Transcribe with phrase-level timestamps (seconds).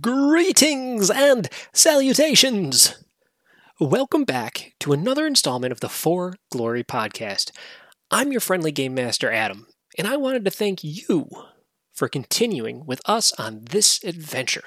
[0.00, 3.04] Greetings and salutations!
[3.78, 7.52] Welcome back to another installment of the Four Glory podcast.
[8.10, 11.28] I'm your friendly game master, Adam, and I wanted to thank you
[11.92, 14.64] for continuing with us on this adventure.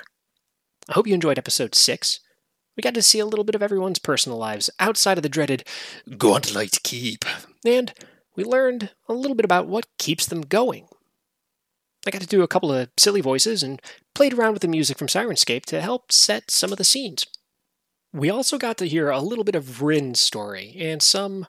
[0.87, 2.21] I hope you enjoyed episode 6.
[2.77, 5.65] We got to see a little bit of everyone's personal lives outside of the dreaded
[6.09, 7.25] Gauntlight Keep,
[7.65, 7.93] and
[8.37, 10.87] we learned a little bit about what keeps them going.
[12.09, 13.79] I got to do a couple of silly voices and
[14.15, 17.27] played around with the music from Syrinscape to help set some of the scenes.
[18.11, 21.45] We also got to hear a little bit of Wrin's story and some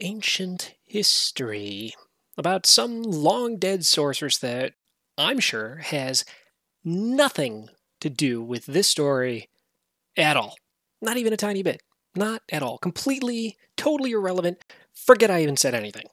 [0.00, 1.92] ancient history
[2.38, 4.72] about some long dead sorceress that
[5.18, 6.24] I'm sure has
[6.82, 7.68] nothing
[8.00, 9.50] to do with this story
[10.16, 10.56] at all.
[11.02, 11.82] Not even a tiny bit.
[12.16, 12.78] Not at all.
[12.78, 14.64] Completely, totally irrelevant.
[14.94, 16.06] Forget I even said anything.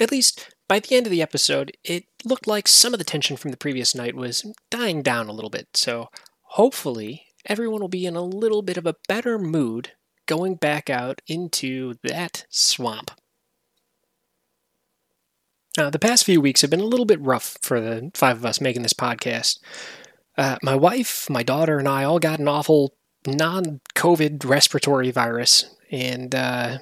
[0.00, 3.36] At least, by the end of the episode, it looked like some of the tension
[3.36, 6.08] from the previous night was dying down a little bit, so
[6.40, 9.90] hopefully everyone will be in a little bit of a better mood
[10.24, 13.10] going back out into that swamp.
[15.76, 18.46] Now, the past few weeks have been a little bit rough for the five of
[18.46, 19.58] us making this podcast.
[20.38, 22.94] Uh, my wife, my daughter, and I all got an awful
[23.26, 26.78] non COVID respiratory virus, and uh,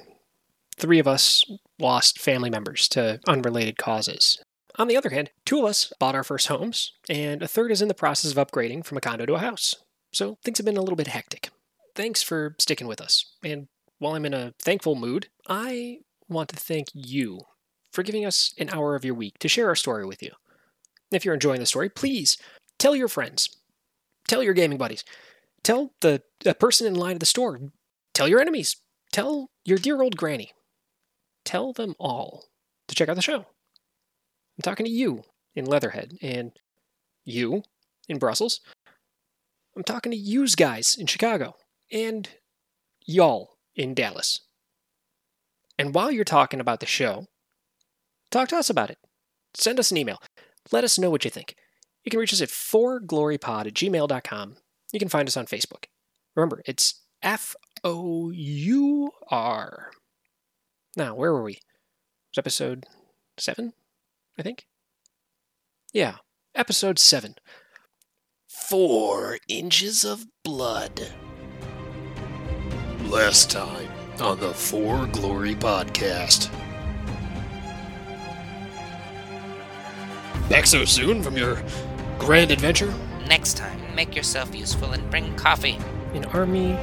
[0.77, 1.43] three of us
[1.81, 4.41] lost family members to unrelated causes.
[4.77, 7.81] On the other hand, two of us bought our first homes, and a third is
[7.81, 9.75] in the process of upgrading from a condo to a house.
[10.13, 11.49] So things have been a little bit hectic.
[11.95, 13.25] Thanks for sticking with us.
[13.43, 13.67] And
[13.99, 17.41] while I'm in a thankful mood, I want to thank you
[17.91, 20.31] for giving us an hour of your week to share our story with you.
[21.11, 22.37] If you're enjoying the story, please
[22.79, 23.49] tell your friends,
[24.27, 25.03] tell your gaming buddies,
[25.63, 27.59] tell the, the person in line at the store,
[28.13, 28.77] tell your enemies,
[29.11, 30.51] tell your dear old granny.
[31.45, 32.45] Tell them all
[32.87, 33.39] to check out the show.
[33.39, 35.23] I'm talking to you
[35.55, 36.51] in Leatherhead and
[37.25, 37.63] you
[38.07, 38.59] in Brussels.
[39.75, 41.55] I'm talking to yous guys in Chicago
[41.91, 42.29] and
[43.05, 44.41] y'all in Dallas.
[45.77, 47.27] And while you're talking about the show,
[48.29, 48.97] talk to us about it.
[49.53, 50.21] Send us an email.
[50.71, 51.55] Let us know what you think.
[52.03, 54.55] You can reach us at forglorypod at gmail.com.
[54.91, 55.85] You can find us on Facebook.
[56.35, 59.91] Remember, it's F O U R.
[60.95, 61.53] Now, where were we?
[61.53, 61.61] It
[62.31, 62.85] was episode
[63.37, 63.73] seven,
[64.37, 64.65] I think?
[65.93, 66.17] Yeah,
[66.53, 67.35] episode seven.
[68.47, 71.13] Four inches of blood.
[73.03, 76.51] Last time on the Four Glory podcast.
[80.49, 81.63] Back so soon from your
[82.19, 82.93] grand adventure?
[83.27, 85.79] Next time, make yourself useful and bring coffee.
[86.13, 86.77] An army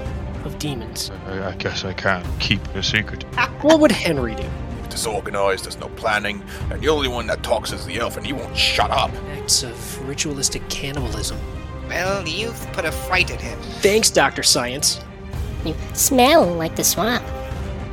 [0.48, 1.10] of demons.
[1.26, 3.22] I, I guess I can't keep a secret.
[3.62, 4.48] What would Henry do?
[4.88, 6.42] disorganized, there's no planning,
[6.72, 9.12] and the only one that talks is the elf, and he won't shut up.
[9.36, 11.38] Acts of ritualistic cannibalism.
[11.88, 13.58] Well, you've put a fright in him.
[13.80, 14.42] Thanks, Dr.
[14.42, 15.00] Science.
[15.64, 17.22] You smell like the swamp.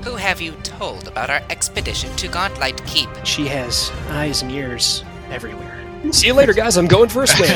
[0.04, 3.10] Who have you told about our expedition to Gauntlet Keep?
[3.24, 5.80] She has eyes and ears everywhere.
[6.12, 6.76] See you later, guys.
[6.78, 7.52] I'm going for a swim.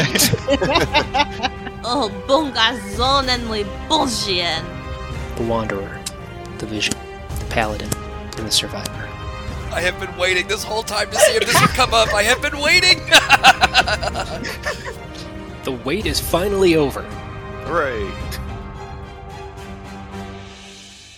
[1.82, 4.79] Oh, bongazon and muy bonchien.
[5.40, 6.00] The Wanderer,
[6.60, 6.94] the Vision,
[7.40, 7.90] the Paladin,
[8.38, 9.10] and the Survivor.
[9.72, 12.14] I have been waiting this whole time to see if this would come up.
[12.14, 13.00] I have been waiting.
[15.66, 17.02] The wait is finally over.
[17.68, 18.10] Hooray.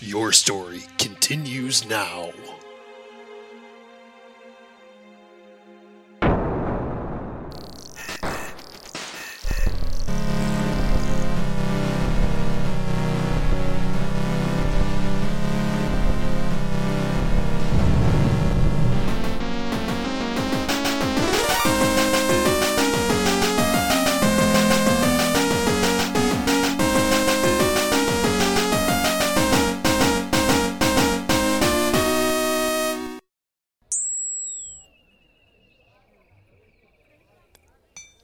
[0.02, 2.32] Your story continues now.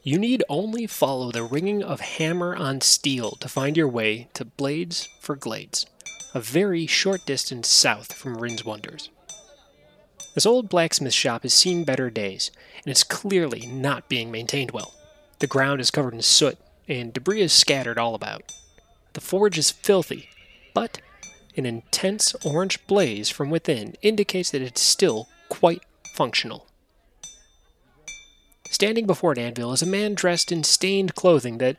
[0.07, 4.45] You need only follow the ringing of hammer on steel to find your way to
[4.45, 5.85] Blades for Glades,
[6.33, 9.09] a very short distance south from Wrin's Wonders.
[10.33, 12.51] This old blacksmith shop has seen better days,
[12.85, 14.93] and is clearly not being maintained well.
[15.39, 16.57] The ground is covered in soot,
[16.87, 18.43] and debris is scattered all about.
[19.11, 20.29] The forge is filthy,
[20.73, 21.01] but
[21.57, 25.81] an intense orange blaze from within indicates that it's still quite
[26.15, 26.65] functional.
[28.69, 31.77] Standing before an anvil is a man dressed in stained clothing that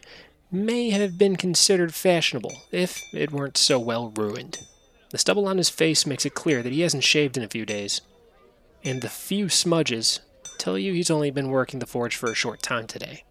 [0.51, 4.59] may have been considered fashionable if it weren't so well ruined.
[5.11, 7.65] The stubble on his face makes it clear that he hasn't shaved in a few
[7.65, 8.01] days,
[8.85, 10.21] and the few smudges
[10.59, 13.25] tell you he's only been working the forge for a short time today.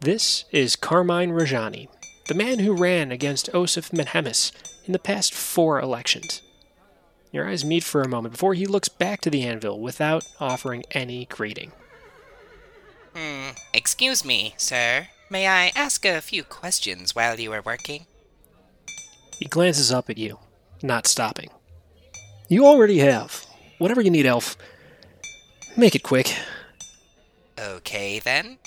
[0.00, 1.88] This is Carmine Rajani,
[2.28, 4.52] the man who ran against Oseph Menhemes
[4.84, 6.42] in the past four elections.
[7.30, 10.82] Your eyes meet for a moment before he looks back to the anvil without offering
[10.90, 11.72] any greeting.
[13.14, 13.50] Hmm.
[13.74, 15.08] Excuse me, sir.
[15.30, 18.06] May I ask a few questions while you are working?
[19.38, 20.38] He glances up at you,
[20.82, 21.50] not stopping.
[22.48, 23.46] You already have.
[23.78, 24.56] Whatever you need, Elf.
[25.76, 26.34] Make it quick.
[27.58, 28.58] Okay, then.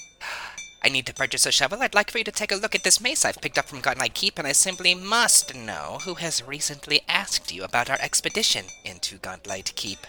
[0.83, 1.81] I need to purchase a shovel.
[1.81, 3.81] I'd like for you to take a look at this mace I've picked up from
[3.81, 8.65] Gauntlight Keep, and I simply must know who has recently asked you about our expedition
[8.83, 9.99] into Gauntlight Keep.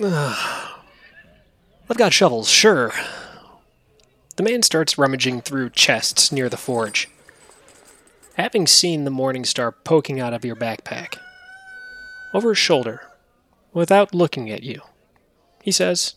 [1.88, 2.92] I've got shovels, sure.
[4.36, 7.08] The man starts rummaging through chests near the forge.
[8.34, 11.16] Having seen the Morning Star poking out of your backpack,
[12.34, 13.02] over his shoulder,
[13.72, 14.82] without looking at you,
[15.62, 16.16] he says,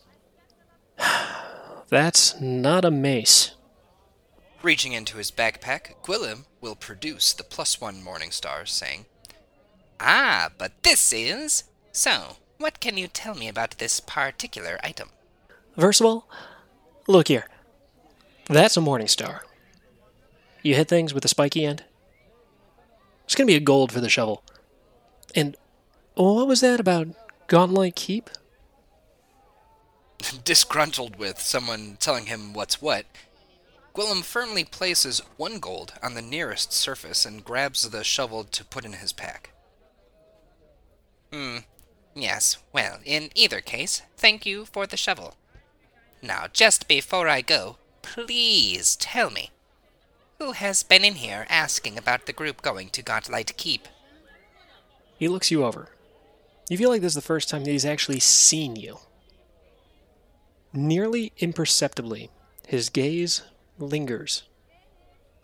[1.88, 3.52] That's not a mace.
[4.62, 9.06] Reaching into his backpack, Gwillem will produce the plus one Morning Star, saying,
[10.00, 11.64] Ah, but this is.
[11.92, 15.10] So, what can you tell me about this particular item?
[15.78, 16.28] First of all,
[17.06, 17.46] look here.
[18.48, 19.44] That's a Morning Star.
[20.62, 21.84] You hit things with a spiky end?
[23.24, 24.42] It's going to be a gold for the shovel.
[25.34, 25.56] And
[26.14, 27.08] what was that about
[27.48, 28.30] Gauntlight Keep?
[30.44, 33.06] disgruntled with someone telling him what's what,
[33.94, 38.84] Gwillem firmly places one gold on the nearest surface and grabs the shovel to put
[38.84, 39.50] in his pack.
[41.32, 41.58] Hmm.
[42.14, 45.36] Yes, well, in either case, thank you for the shovel.
[46.22, 49.50] Now, just before I go, please tell me
[50.38, 53.88] who has been in here asking about the group going to Gauntlight Keep?
[55.18, 55.88] He looks you over.
[56.68, 58.98] You feel like this is the first time that he's actually seen you.
[60.72, 62.30] Nearly imperceptibly,
[62.66, 63.42] his gaze
[63.78, 64.44] lingers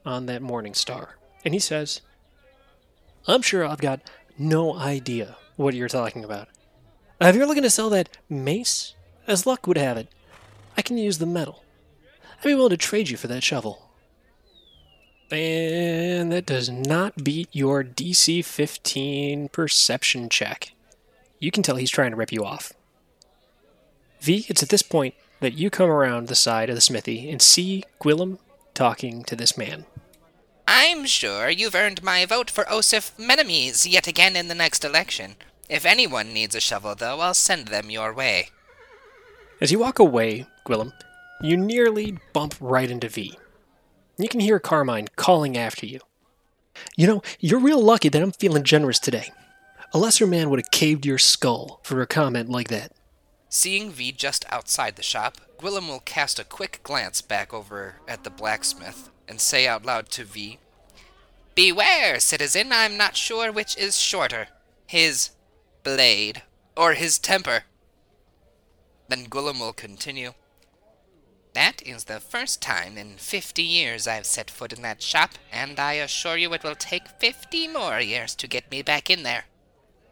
[0.04, 2.00] on that morning star, and he says,
[3.26, 4.00] I'm sure I've got
[4.38, 6.48] no idea what you're talking about.
[7.20, 8.94] If you're looking to sell that mace,
[9.26, 10.08] as luck would have it,
[10.76, 11.62] I can use the metal.
[12.38, 13.90] I'd be willing to trade you for that shovel.
[15.30, 20.72] And that does not beat your DC 15 perception check.
[21.40, 22.72] You can tell he's trying to rip you off.
[24.20, 27.42] V, it's at this point that you come around the side of the smithy and
[27.42, 28.38] see Gwillem
[28.74, 29.84] talking to this man.
[30.68, 35.36] I'm sure you've earned my vote for Oseph Menhemes yet again in the next election.
[35.68, 38.50] If anyone needs a shovel, though, I'll send them your way.
[39.60, 40.92] As you walk away, Gwillem,
[41.40, 43.38] you nearly bump right into V.
[44.18, 46.00] You can hear Carmine calling after you.
[46.96, 49.32] You know, you're real lucky that I'm feeling generous today.
[49.94, 52.92] A lesser man would have caved your skull for a comment like that.
[53.48, 58.24] Seeing V just outside the shop, Gwillem will cast a quick glance back over at
[58.24, 60.58] the blacksmith and say out loud to V,
[61.54, 64.48] Beware, citizen, I'm not sure which is shorter
[64.86, 65.30] his
[65.82, 66.42] blade
[66.76, 67.64] or his temper.
[69.08, 70.34] Then Gwillem will continue,
[71.56, 75.80] That is the first time in fifty years I've set foot in that shop, and
[75.80, 79.46] I assure you it will take fifty more years to get me back in there.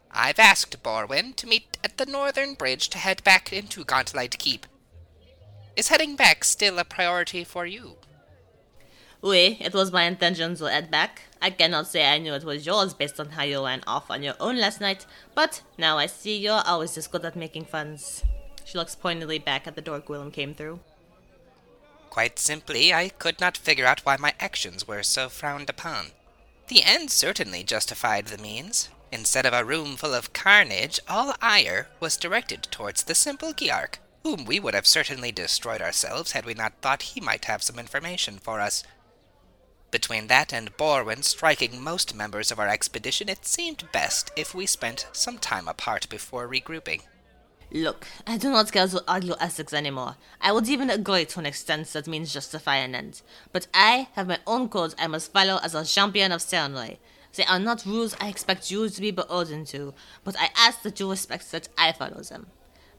[0.09, 4.65] I've asked Borwin to meet at the northern bridge to head back into Gauntlight Keep.
[5.75, 7.97] Is heading back still a priority for you?
[9.21, 11.21] Oui, it was my intention to head back.
[11.43, 14.23] I cannot say I knew it was yours based on how you ran off on
[14.23, 18.23] your own last night, but now I see you're always just good at making funds.
[18.63, 20.79] She looks pointedly back at the door Gwillem came through.
[22.15, 26.13] Quite simply, I could not figure out why my actions were so frowned upon.
[26.69, 28.87] The end certainly justified the means.
[29.11, 33.95] Instead of a room full of carnage, all ire was directed towards the simple Giark,
[34.23, 37.77] whom we would have certainly destroyed ourselves had we not thought he might have some
[37.77, 38.85] information for us.
[39.91, 44.65] Between that and Borwin striking most members of our expedition, it seemed best if we
[44.67, 47.01] spent some time apart before regrouping.
[47.75, 50.15] Look, I do not care to argue ethics anymore.
[50.39, 53.21] I would even agree to an extent that means justify an end.
[53.51, 56.99] But I have my own codes I must follow as a champion of Sarenrae.
[57.35, 61.01] They are not rules I expect you to be beholden to, but I ask that
[61.01, 62.45] you respect that I follow them.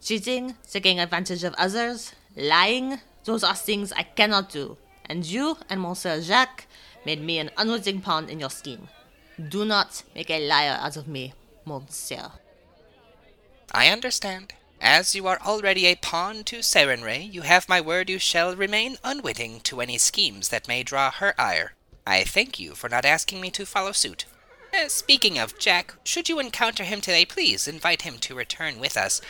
[0.02, 4.76] Cheating, taking advantage of others, lying, those are things I cannot do.
[5.06, 6.66] And you and Monsieur Jacques
[7.06, 8.88] made me an unwitting pawn in your scheme.
[9.49, 11.33] Do not make a liar out of me,
[11.64, 12.30] Monsieur.
[13.73, 14.52] I understand.
[14.80, 18.99] As you are already a pawn to Sarenrae, you have my word you shall remain
[19.02, 21.75] unwitting to any schemes that may draw her ire.
[22.06, 24.26] I thank you for not asking me to follow suit.
[24.75, 28.97] Uh, speaking of Jack, should you encounter him today, please invite him to return with
[28.97, 29.21] us.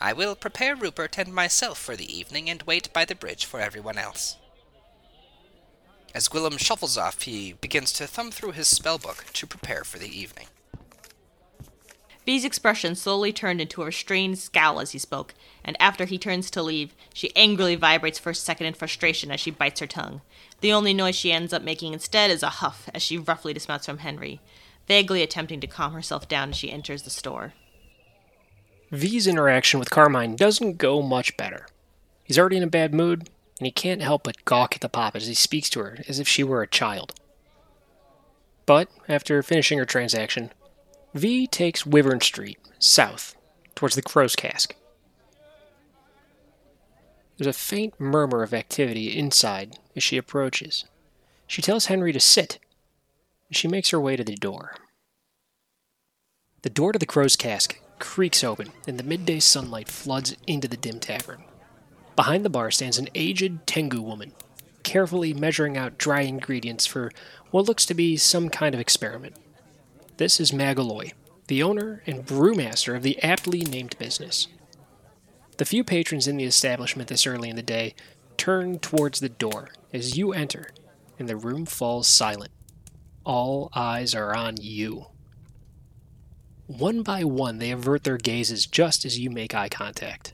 [0.00, 3.60] I will prepare Rupert and myself for the evening and wait by the bridge for
[3.60, 4.36] everyone else.
[6.14, 10.08] As Gwillem shuffles off, he begins to thumb through his spellbook to prepare for the
[10.08, 10.48] evening.
[12.26, 15.32] V's expression slowly turned into a restrained scowl as he spoke,
[15.64, 19.38] and after he turns to leave, she angrily vibrates for a second in frustration as
[19.38, 20.22] she bites her tongue.
[20.60, 23.86] The only noise she ends up making instead is a huff as she roughly dismounts
[23.86, 24.40] from Henry,
[24.88, 27.54] vaguely attempting to calm herself down as she enters the store.
[28.90, 31.68] V's interaction with Carmine doesn't go much better.
[32.24, 33.30] He's already in a bad mood,
[33.60, 36.18] and he can't help but gawk at the pop as he speaks to her as
[36.18, 37.14] if she were a child.
[38.64, 40.50] But after finishing her transaction,
[41.16, 43.36] V takes Wyvern Street south
[43.74, 44.76] towards the Crow's Cask.
[47.38, 50.84] There's a faint murmur of activity inside as she approaches.
[51.46, 52.58] She tells Henry to sit,
[53.48, 54.76] and she makes her way to the door.
[56.60, 60.76] The door to the Crow's Cask creaks open, and the midday sunlight floods into the
[60.76, 61.44] dim tavern.
[62.14, 64.32] Behind the bar stands an aged Tengu woman,
[64.82, 67.10] carefully measuring out dry ingredients for
[67.52, 69.36] what looks to be some kind of experiment.
[70.18, 71.12] This is Magiloy,
[71.46, 74.48] the owner and brewmaster of the aptly named business.
[75.58, 77.94] The few patrons in the establishment this early in the day
[78.38, 80.70] turn towards the door as you enter,
[81.18, 82.50] and the room falls silent.
[83.24, 85.08] All eyes are on you.
[86.66, 90.32] One by one, they avert their gazes just as you make eye contact.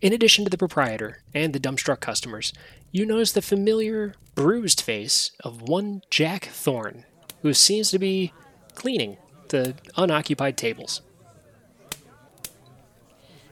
[0.00, 2.52] In addition to the proprietor and the dumbstruck customers,
[2.92, 7.04] you notice the familiar, bruised face of one Jack Thorne,
[7.42, 8.32] who seems to be
[8.74, 9.16] cleaning
[9.48, 11.02] the unoccupied tables.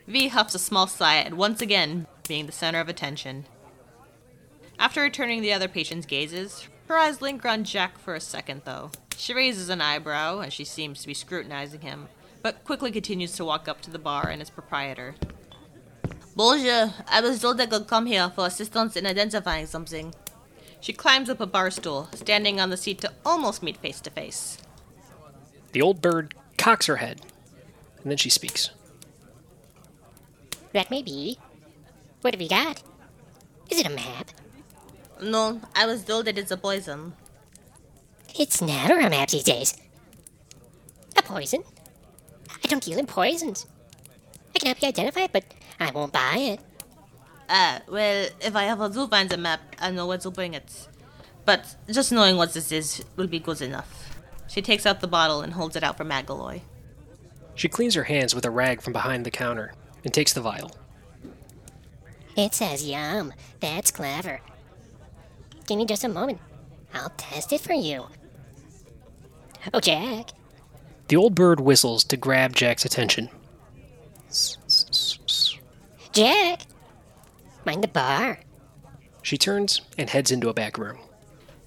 [0.07, 3.47] V huffs a small sigh at once again being the center of attention.
[4.79, 8.91] After returning the other patient's gazes, her eyes linger on Jack for a second, though.
[9.17, 12.09] She raises an eyebrow as she seems to be scrutinizing him,
[12.43, 15.15] but quickly continues to walk up to the bar and its proprietor.
[16.35, 20.15] Bonjour, I was told I could come here for assistance in identifying something.
[20.81, 24.11] She climbs up a bar stool, standing on the seat to almost meet face to
[24.11, 24.57] face.
[25.73, 27.21] The old bird cocks her head,
[28.03, 28.71] and then she speaks.
[30.73, 31.39] That may be.
[32.21, 32.83] What have you got?
[33.71, 34.31] Is it a map?
[35.23, 37.13] No, I was told that it's a poison.
[38.39, 39.77] It's never a map these days.
[41.17, 41.63] A poison?
[42.63, 43.67] I don't deal in poisons.
[44.55, 45.45] I can help you identify it, but
[45.79, 46.61] I won't buy it.
[47.49, 50.89] Ah, well, if I ever do find a map, I know where to bring it.
[51.45, 54.00] But just knowing what this is will be good enough.
[54.51, 56.63] She takes out the bottle and holds it out for Magiloy.
[57.55, 60.73] She cleans her hands with a rag from behind the counter and takes the vial.
[62.37, 63.33] It says yum.
[63.61, 64.41] That's clever.
[65.69, 66.41] Give me just a moment.
[66.93, 68.07] I'll test it for you.
[69.73, 70.31] Oh, Jack.
[71.07, 73.29] The old bird whistles to grab Jack's attention.
[76.13, 76.63] Jack!
[77.65, 78.41] Mind the bar.
[79.23, 80.99] She turns and heads into a back room.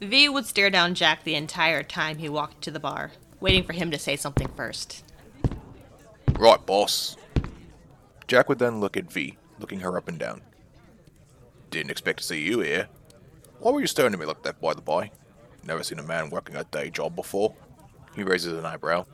[0.03, 3.73] V would stare down Jack the entire time he walked to the bar, waiting for
[3.73, 5.03] him to say something first.
[6.37, 7.15] Right, boss.
[8.27, 10.41] Jack would then look at V, looking her up and down.
[11.69, 12.87] Didn't expect to see you here.
[13.59, 15.11] Why were you staring at me like that, by the by?
[15.65, 17.55] Never seen a man working a day job before.
[18.15, 19.05] He raises an eyebrow.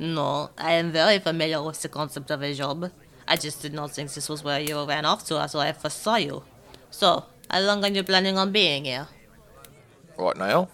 [0.00, 2.90] No, I am very familiar with the concept of a job.
[3.26, 6.02] I just did not think this was where you ran off to until I first
[6.02, 6.44] saw you.
[6.90, 9.08] So, how long are you planning on being here?
[10.18, 10.68] Right now?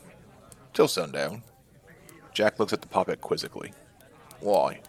[0.72, 1.42] Till sundown.
[2.32, 3.72] Jack looks at the puppet quizzically.
[4.40, 4.80] Why?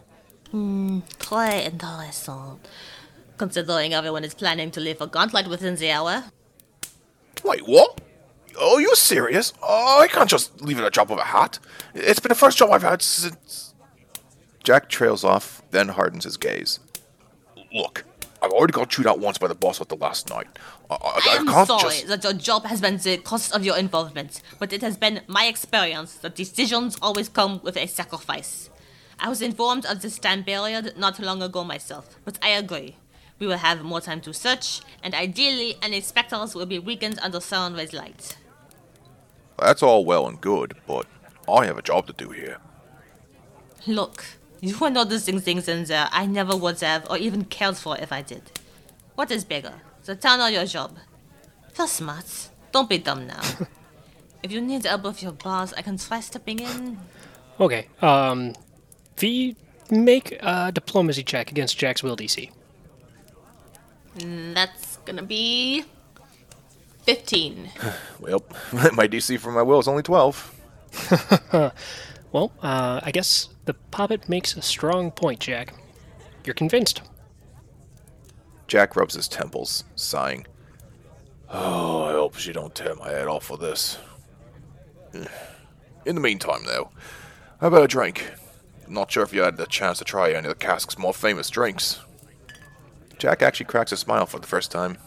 [0.50, 2.58] Hmm, Très intéressant.
[3.38, 6.24] Considering everyone is planning to leave a gauntlet within the hour.
[7.44, 8.00] Wait, what?
[8.58, 9.52] Oh, you serious?
[9.62, 11.58] Oh, I can't just leave it at a drop of a hat.
[11.94, 13.74] It's been the first job I've had since.
[14.64, 16.80] Jack trails off, then hardens his gaze.
[17.72, 18.04] Look,
[18.42, 20.46] I've already got chewed out once by the boss at the last night.
[20.90, 22.06] I, am sorry just.
[22.08, 25.46] that your job has been the cost of your involvement, but it has been my
[25.46, 28.70] experience that decisions always come with a sacrifice.
[29.18, 32.96] I was informed of this time period not long ago myself, but I agree.
[33.38, 37.40] We will have more time to search, and ideally, any specters will be weakened under
[37.40, 38.36] sunrise light.
[39.58, 41.06] That's all well and good, but
[41.48, 42.58] I have a job to do here.
[43.86, 44.24] Look,
[44.60, 48.12] you are noticing things in there I never would have or even cared for if
[48.12, 48.42] I did.
[49.14, 49.74] What is bigger,
[50.06, 50.96] the town or your job?
[51.72, 52.48] Feel smart.
[52.72, 53.42] Don't be dumb now.
[54.42, 56.98] if you need the help with your boss, I can try stepping in.
[57.58, 58.54] Okay, um,
[59.16, 59.56] V,
[59.90, 62.50] make a diplomacy check against Jack's will DC.
[64.18, 65.84] Mm, That's gonna be
[67.02, 67.70] 15.
[68.20, 68.42] Well,
[68.94, 70.52] my DC for my will is only 12.
[72.32, 75.72] Well, uh, I guess the puppet makes a strong point, Jack.
[76.44, 77.00] You're convinced.
[78.66, 80.46] Jack rubs his temples, sighing.
[81.48, 83.98] Oh, I hope she don't tear my head off for this.
[86.04, 86.90] In the meantime, though,
[87.60, 88.32] how about a drink?
[88.88, 91.48] Not sure if you had the chance to try any of the cask's more famous
[91.50, 92.00] drinks.
[93.18, 94.98] Jack actually cracks a smile for the first time.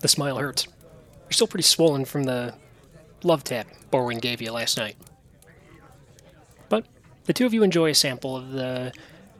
[0.00, 0.66] The smile hurts.
[0.66, 2.54] You're still pretty swollen from the
[3.22, 4.96] love tap Borwin gave you last night.
[6.68, 6.86] But
[7.24, 8.92] the two of you enjoy a sample of the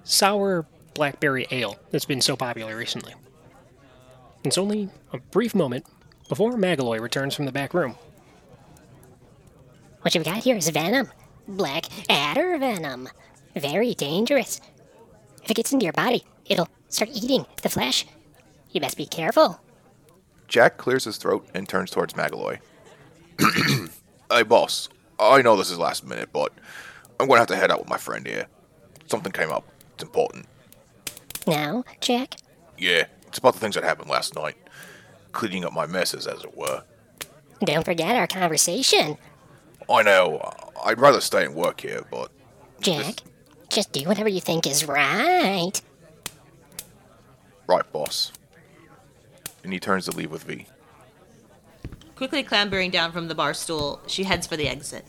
[0.05, 3.15] sour blackberry ale that's been so popular recently.
[4.45, 5.87] It's only a brief moment
[6.29, 7.97] before Magiloy returns from the back room.
[10.03, 11.11] What you've got here is venom.
[11.49, 13.09] Black adder venom.
[13.57, 14.61] Very dangerous.
[15.43, 18.07] If it gets into your body, it'll start eating the flesh.
[18.71, 19.61] You best be careful.
[20.49, 22.59] Jack clears his throat and turns towards Magiloy.
[24.31, 24.89] hey, boss.
[25.19, 26.53] I know this is last minute, but
[27.19, 28.47] I'm going to have to head out with my friend here.
[29.07, 29.65] Something came up.
[29.95, 30.47] It's important.
[31.47, 32.37] Now, Jack?
[32.79, 34.57] Yeah, it's about the things that happened last night.
[35.33, 36.85] Cleaning up my messes, as it were.
[37.65, 39.17] Don't forget our conversation.
[39.89, 40.53] I know.
[40.85, 42.31] I'd rather stay and work here, but.
[42.81, 43.17] Jack,
[43.69, 45.73] just do whatever you think is right.
[47.67, 48.33] Right, boss.
[49.63, 50.67] And he turns to leave with V.
[52.17, 55.05] Quickly clambering down from the bar stool, she heads for the exit.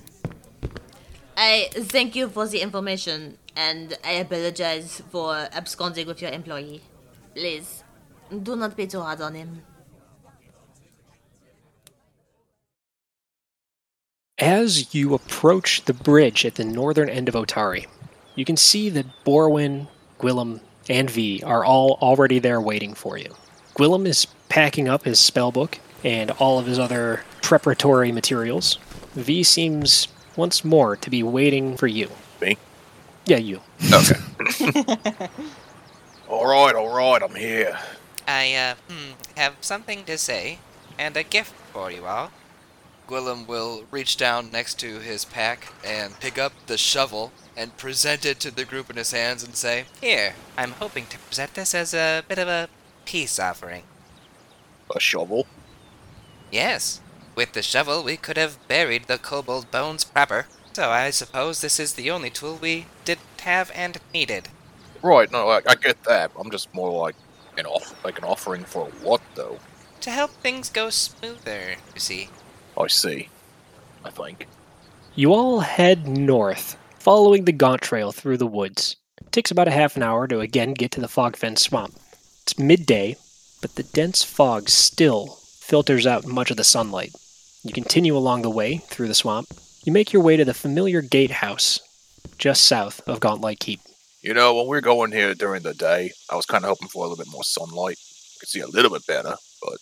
[1.37, 6.81] I thank you for the information, and I apologize for absconding with your employee.
[7.33, 7.83] Please,
[8.43, 9.61] do not be too hard on him.
[14.37, 17.87] As you approach the bridge at the northern end of Otari,
[18.35, 19.87] you can see that Borwin,
[20.19, 20.59] Gwillem,
[20.89, 23.33] and V are all already there waiting for you.
[23.75, 28.77] Gwillem is packing up his spellbook and all of his other preparatory materials.
[29.13, 32.09] V seems once more to be waiting for you.
[32.41, 32.57] Me?
[33.25, 33.61] Yeah, you.
[33.91, 34.19] Okay.
[36.29, 37.77] all right, all right, I'm here.
[38.27, 40.59] I, uh, hmm, have something to say,
[40.99, 42.31] and a gift for you all.
[43.07, 48.25] Gwillem will reach down next to his pack and pick up the shovel and present
[48.25, 51.75] it to the group in his hands and say, Here, I'm hoping to present this
[51.75, 52.69] as a bit of a
[53.05, 53.83] peace offering.
[54.95, 55.47] A shovel?
[56.51, 57.01] Yes,
[57.35, 61.79] with the shovel we could have buried the kobold bones proper, so I suppose this
[61.79, 64.49] is the only tool we did have and needed.
[65.01, 66.31] Right, no, I, I get that.
[66.37, 67.15] I'm just more like
[67.57, 69.57] an off, like an offering for what, though?
[70.01, 72.27] To help things go smoother, you see.
[72.77, 73.29] I see.
[74.03, 74.47] I think.
[75.15, 78.97] You all head north, following the gaunt trail through the woods.
[79.21, 81.95] It takes about a half an hour to again get to the Fogfen swamp.
[82.41, 83.15] It's midday,
[83.61, 87.13] but the dense fog still filters out much of the sunlight.
[87.63, 89.47] You continue along the way through the swamp.
[89.85, 91.79] You make your way to the familiar gatehouse
[92.39, 93.81] just south of Gauntlight Keep.
[94.19, 96.87] You know, when we are going here during the day, I was kind of hoping
[96.87, 97.99] for a little bit more sunlight.
[97.99, 99.77] I could see a little bit better, but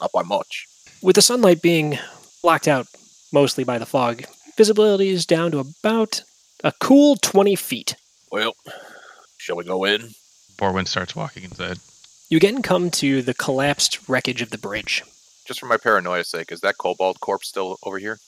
[0.00, 0.66] not by much.
[1.02, 1.98] With the sunlight being
[2.42, 2.86] blocked out
[3.30, 4.24] mostly by the fog,
[4.56, 6.22] visibility is down to about
[6.64, 7.96] a cool 20 feet.
[8.32, 8.54] Well,
[9.36, 10.14] shall we go in?
[10.56, 11.76] Borwin starts walking inside.
[12.30, 15.02] You again come to the collapsed wreckage of the bridge.
[15.44, 18.18] Just for my paranoia's sake, is that kobold corpse still over here?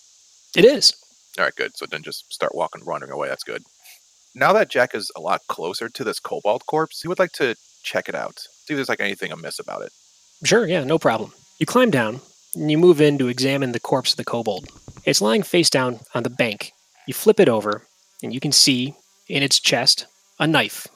[0.57, 0.95] It is.
[1.39, 1.77] All right, good.
[1.77, 3.29] So then just start walking, running away.
[3.29, 3.63] That's good.
[4.35, 7.57] Now that Jack is a lot closer to this kobold corpse, he would like to
[7.83, 8.39] check it out.
[8.39, 9.93] See if there's like anything amiss about it.
[10.45, 11.33] Sure, yeah, no problem.
[11.59, 12.21] You climb down,
[12.55, 14.69] and you move in to examine the corpse of the kobold.
[15.05, 16.73] It's lying face down on the bank.
[17.07, 17.83] You flip it over,
[18.23, 18.95] and you can see
[19.29, 20.07] in its chest
[20.39, 20.87] a knife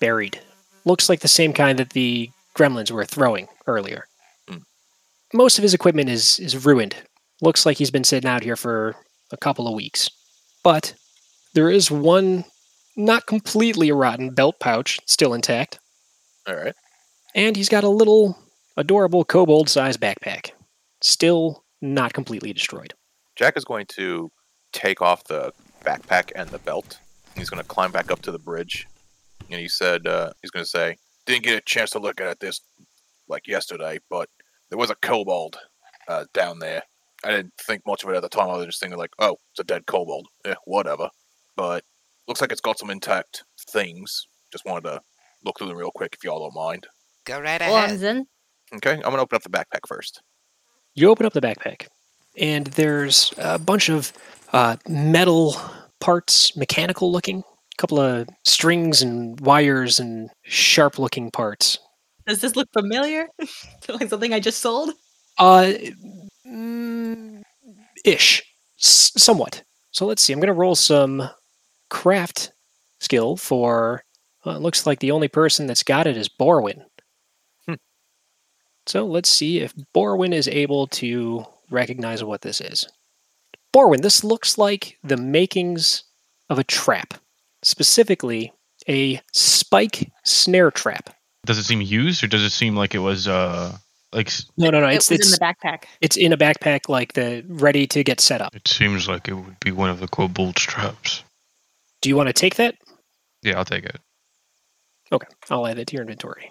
[0.00, 0.40] buried.
[0.84, 4.06] Looks like the same kind that the gremlins were throwing earlier.
[4.48, 4.58] Hmm.
[5.32, 6.96] Most of his equipment is, is ruined.
[7.42, 8.96] Looks like he's been sitting out here for
[9.32, 10.08] a couple of weeks.
[10.62, 10.94] But
[11.54, 12.44] there is one
[12.96, 15.78] not completely rotten belt pouch still intact,
[16.46, 16.74] All right.
[17.34, 18.38] and he's got a little
[18.76, 20.50] adorable kobold sized backpack.
[21.00, 22.92] Still not completely destroyed.
[23.36, 24.30] Jack is going to
[24.72, 26.98] take off the backpack and the belt.
[27.36, 28.86] He's going to climb back up to the bridge.
[29.50, 32.38] And he said, uh, he's going to say, didn't get a chance to look at
[32.40, 32.60] this
[33.28, 34.28] like yesterday, but
[34.68, 35.58] there was a kobold
[36.06, 36.82] uh, down there.
[37.24, 38.50] I didn't think much of it at the time.
[38.50, 40.26] I was just thinking, like, oh, it's a dead kobold.
[40.44, 41.08] Yeah, whatever.
[41.56, 41.84] But
[42.28, 44.26] looks like it's got some intact things.
[44.52, 45.00] Just wanted to
[45.44, 46.86] look through them real quick if y'all don't mind.
[47.24, 47.98] Go right ahead.
[47.98, 48.26] then,
[48.74, 50.22] Okay, I'm going to open up the backpack first.
[50.94, 51.86] You open up the backpack,
[52.36, 54.12] and there's a bunch of
[54.52, 55.56] uh, metal
[56.00, 61.78] parts, mechanical looking, a couple of strings and wires and sharp looking parts.
[62.26, 63.26] Does this look familiar?
[63.88, 64.90] like something I just sold?
[65.38, 65.72] Uh,
[66.50, 67.42] mm,
[68.04, 68.42] ish,
[68.78, 69.62] S- somewhat.
[69.90, 70.32] So let's see.
[70.32, 71.28] I'm gonna roll some
[71.88, 72.52] craft
[73.00, 74.02] skill for.
[74.46, 76.84] Uh, it looks like the only person that's got it is Borwin.
[77.66, 77.74] Hmm.
[78.86, 82.88] So let's see if Borwin is able to recognize what this is.
[83.74, 86.04] Borwin, this looks like the makings
[86.48, 87.14] of a trap,
[87.62, 88.52] specifically
[88.88, 91.10] a spike snare trap.
[91.46, 93.76] Does it seem used, or does it seem like it was uh
[94.12, 94.88] like s- No, no, no.
[94.88, 95.84] it It's was it's in the backpack.
[96.00, 98.54] it's in a backpack, like the ready to get set up.
[98.54, 101.22] it seems like it would be one of the kobold's traps?
[102.02, 102.74] Do you want to take that?
[103.42, 103.98] Yeah, I'll take it.
[105.12, 106.50] Okay, I'll add it to your inventory.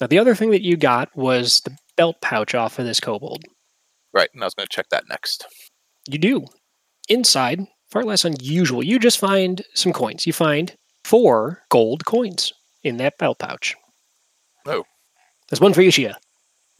[0.00, 3.44] Now, the other thing that you got was the belt pouch off of this kobold.
[4.12, 5.46] Right, and I was going to check that next.
[6.08, 6.46] You do.
[7.08, 10.26] Inside, far less unusual, you just find some coins.
[10.26, 13.74] You find four gold coins in that belt pouch.
[14.66, 14.84] Oh.
[15.48, 16.12] There's one for each of you.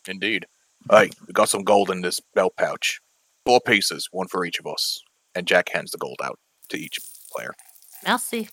[0.09, 0.47] Indeed.
[0.91, 3.01] Hey, we got some gold in this belt pouch.
[3.45, 5.01] Four pieces, one for each of us.
[5.35, 6.39] And Jack hands the gold out
[6.71, 6.99] to each
[7.33, 7.53] player.
[8.05, 8.49] Merci.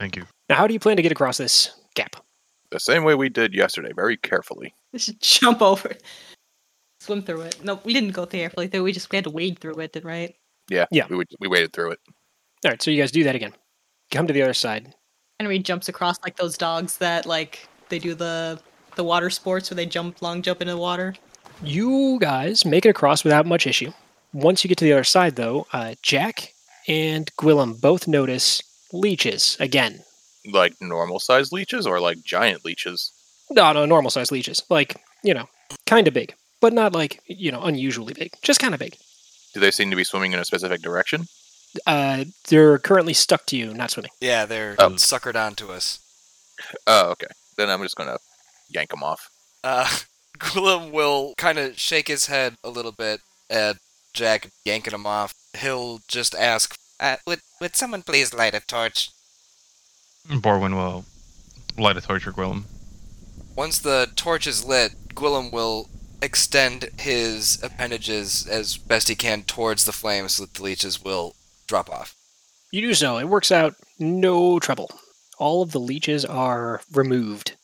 [0.00, 0.24] Thank you.
[0.48, 2.16] Now, how do you plan to get across this gap?
[2.70, 4.74] The same way we did yesterday, very carefully.
[4.92, 6.02] Just jump over it.
[7.00, 7.62] Swim through it.
[7.62, 8.82] No, we didn't go carefully through.
[8.82, 10.34] We just we had to wade through it, right?
[10.68, 11.06] Yeah, Yeah.
[11.08, 12.00] We, we waded through it.
[12.64, 13.52] All right, so you guys do that again.
[14.10, 14.94] Come to the other side.
[15.38, 18.60] Henry jumps across like those dogs that like they do the
[18.96, 21.14] the water sports where they jump long jump into the water.
[21.62, 23.92] You guys make it across without much issue.
[24.32, 26.52] Once you get to the other side, though, uh, Jack
[26.88, 30.00] and Gwillem both notice leeches again.
[30.52, 33.12] Like normal sized leeches or like giant leeches?
[33.50, 34.62] No, no, normal sized leeches.
[34.68, 35.48] Like, you know,
[35.86, 38.32] kind of big, but not like, you know, unusually big.
[38.42, 38.96] Just kind of big.
[39.54, 41.26] Do they seem to be swimming in a specific direction?
[41.86, 44.10] Uh, they're currently stuck to you, not swimming.
[44.20, 44.90] Yeah, they're Oh.
[44.90, 46.00] suckered onto us.
[46.86, 47.26] Oh, okay.
[47.56, 48.18] Then I'm just going to
[48.74, 49.28] yank him off.
[49.62, 49.88] Uh,
[50.38, 53.76] Gwillem will kind of shake his head a little bit at
[54.12, 55.34] Jack yanking him off.
[55.58, 59.10] He'll just ask, Uh, would, would someone please light a torch?
[60.28, 61.04] Borwin will
[61.76, 62.64] light a torch for Gwillem.
[63.56, 65.88] once the torch is lit, Gwillem will
[66.22, 71.34] extend his appendages as best he can towards the flame so that the leeches will
[71.66, 72.14] drop off.
[72.70, 73.18] You do so.
[73.18, 74.90] It works out no trouble.
[75.38, 77.56] All of the leeches are removed.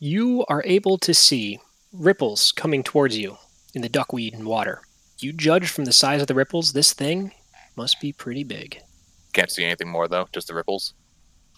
[0.00, 1.58] You are able to see
[1.92, 3.36] ripples coming towards you
[3.74, 4.82] in the duckweed and water.
[5.18, 7.32] You judge from the size of the ripples, this thing
[7.74, 8.80] must be pretty big.
[9.32, 10.94] Can't see anything more, though, just the ripples.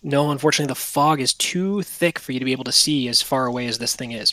[0.02, 3.20] No, unfortunately, the fog is too thick for you to be able to see as
[3.20, 4.32] far away as this thing is.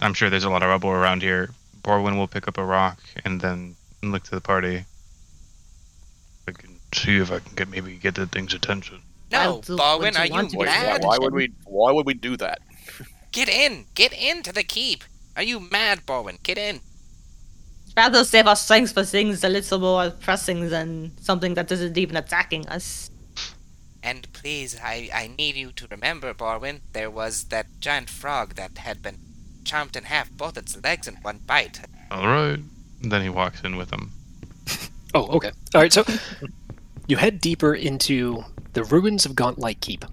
[0.00, 1.50] I'm sure there's a lot of rubble around here.
[1.82, 4.84] Borwin will pick up a rock and then look to the party.
[6.48, 9.02] I can see if I can get maybe get the thing's attention.
[9.30, 10.70] No, I'll do Borwin, what you are you want to Wait, do.
[10.70, 11.04] why, mad?
[11.04, 11.52] why would we?
[11.64, 12.60] Why would we do that?
[13.32, 13.86] Get in!
[13.94, 15.04] Get into the keep!
[15.36, 16.42] Are you mad, Borwin?
[16.42, 16.80] Get in!
[17.96, 22.16] Rather save our strength for things a little more pressing than something that isn't even
[22.16, 23.10] attacking us.
[24.02, 28.78] And please, I, I need you to remember, Borwin, there was that giant frog that
[28.78, 29.18] had been
[29.64, 31.80] chomped in half, both its legs in one bite.
[32.10, 32.60] All right.
[33.02, 34.12] Then he walks in with them.
[35.14, 35.50] Oh, okay.
[35.74, 36.04] All right, so
[37.06, 40.04] you head deeper into the ruins of Gauntlight Keep.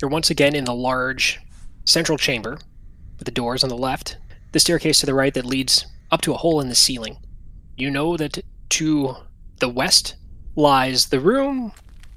[0.00, 1.40] You're once again in the large
[1.84, 2.58] central chamber
[3.18, 4.16] with the doors on the left,
[4.52, 7.18] the staircase to the right that leads up to a hole in the ceiling.
[7.76, 9.16] You know that to
[9.60, 10.16] the west
[10.56, 11.72] lies the room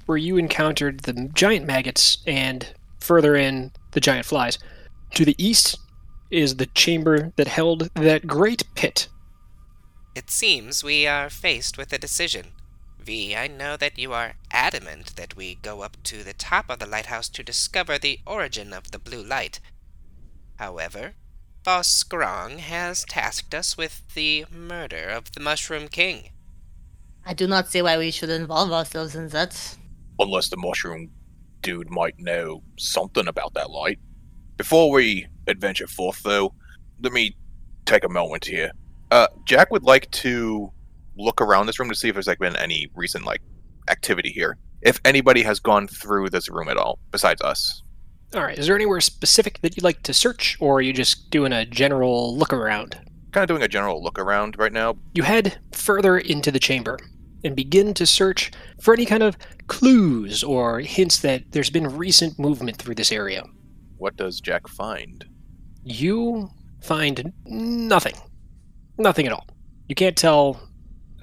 [0.06, 4.58] where you encountered the giant maggots and further in the giant flies.
[5.14, 5.78] To the east
[6.30, 9.08] is the chamber that held that great pit
[10.14, 12.52] It seems we are faced with a decision.
[13.08, 16.78] V, I know that you are adamant that we go up to the top of
[16.78, 19.60] the lighthouse to discover the origin of the blue light.
[20.56, 21.14] However,
[21.64, 26.32] Boss Skrawng has tasked us with the murder of the Mushroom King.
[27.24, 29.78] I do not see why we should involve ourselves in that.
[30.18, 31.10] Unless the mushroom
[31.62, 33.98] dude might know something about that light.
[34.58, 36.52] Before we adventure forth, though,
[37.00, 37.34] let me
[37.86, 38.70] take a moment here.
[39.10, 40.70] Uh, Jack would like to
[41.18, 43.42] look around this room to see if there's like been any recent like
[43.88, 44.56] activity here.
[44.80, 47.82] If anybody has gone through this room at all, besides us.
[48.34, 48.58] All right.
[48.58, 51.64] Is there anywhere specific that you'd like to search, or are you just doing a
[51.64, 52.94] general look around?
[53.32, 54.96] Kind of doing a general look around right now.
[55.14, 56.98] You head further into the chamber
[57.44, 58.50] and begin to search
[58.80, 63.44] for any kind of clues or hints that there's been recent movement through this area.
[63.96, 65.24] What does Jack find?
[65.82, 66.50] You
[66.82, 68.14] find nothing.
[68.98, 69.46] Nothing at all.
[69.88, 70.60] You can't tell.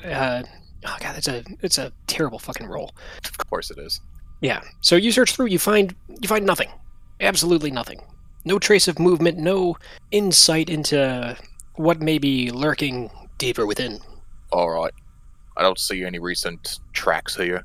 [0.05, 0.43] Uh,
[0.85, 2.93] oh god, that's a it's a terrible fucking roll.
[3.23, 4.01] Of course it is.
[4.41, 4.61] Yeah.
[4.81, 6.69] So you search through, you find you find nothing.
[7.21, 8.01] Absolutely nothing.
[8.43, 9.77] No trace of movement, no
[10.11, 11.37] insight into
[11.75, 13.99] what may be lurking deeper within.
[14.53, 14.93] Alright.
[15.57, 17.63] I don't see any recent tracks here.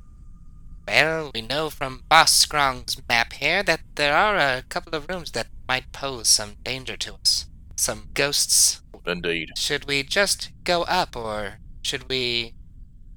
[0.89, 5.33] Well, we know from Boss Skrawng's map here that there are a couple of rooms
[5.33, 7.47] that might pose some danger to us.
[7.77, 8.81] some ghosts.
[9.07, 9.51] Indeed.
[9.57, 12.55] Should we just go up or should we.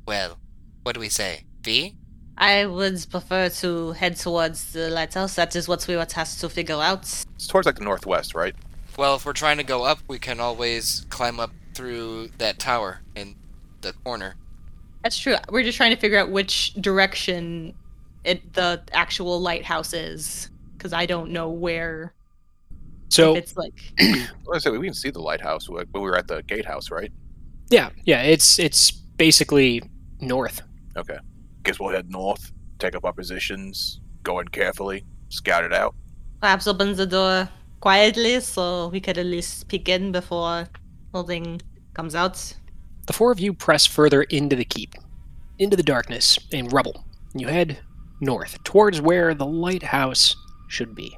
[0.06, 0.38] Well,
[0.84, 1.46] what do we say?
[1.64, 1.96] V?
[2.38, 5.36] I would prefer to head towards the lighthouse.
[5.36, 7.02] That is what we were tasked to figure out.
[7.36, 8.56] It's towards like the northwest, right?
[8.98, 13.02] Well, if we're trying to go up, we can always climb up through that tower
[13.16, 13.36] in
[13.82, 14.36] the corner.
[15.04, 15.36] That's true.
[15.50, 17.74] We're just trying to figure out which direction
[18.24, 22.14] it the actual lighthouse is, because I don't know where.
[23.10, 26.18] So if it's like I was gonna we can see the lighthouse when we were
[26.18, 27.12] at the gatehouse, right?
[27.74, 29.82] Yeah, yeah, it's it's basically
[30.22, 30.62] north.
[30.96, 31.18] Okay.
[31.64, 35.96] Guess we'll head north, take up our positions, go in carefully, scout it out.
[36.40, 40.68] Perhaps open the door quietly so we could at least peek in before
[41.14, 41.62] holding
[41.96, 42.38] comes out.
[43.08, 44.94] The four of you press further into the keep,
[45.58, 47.04] into the darkness and rubble.
[47.34, 47.80] You head
[48.22, 50.36] north, towards where the lighthouse
[50.68, 51.18] should be.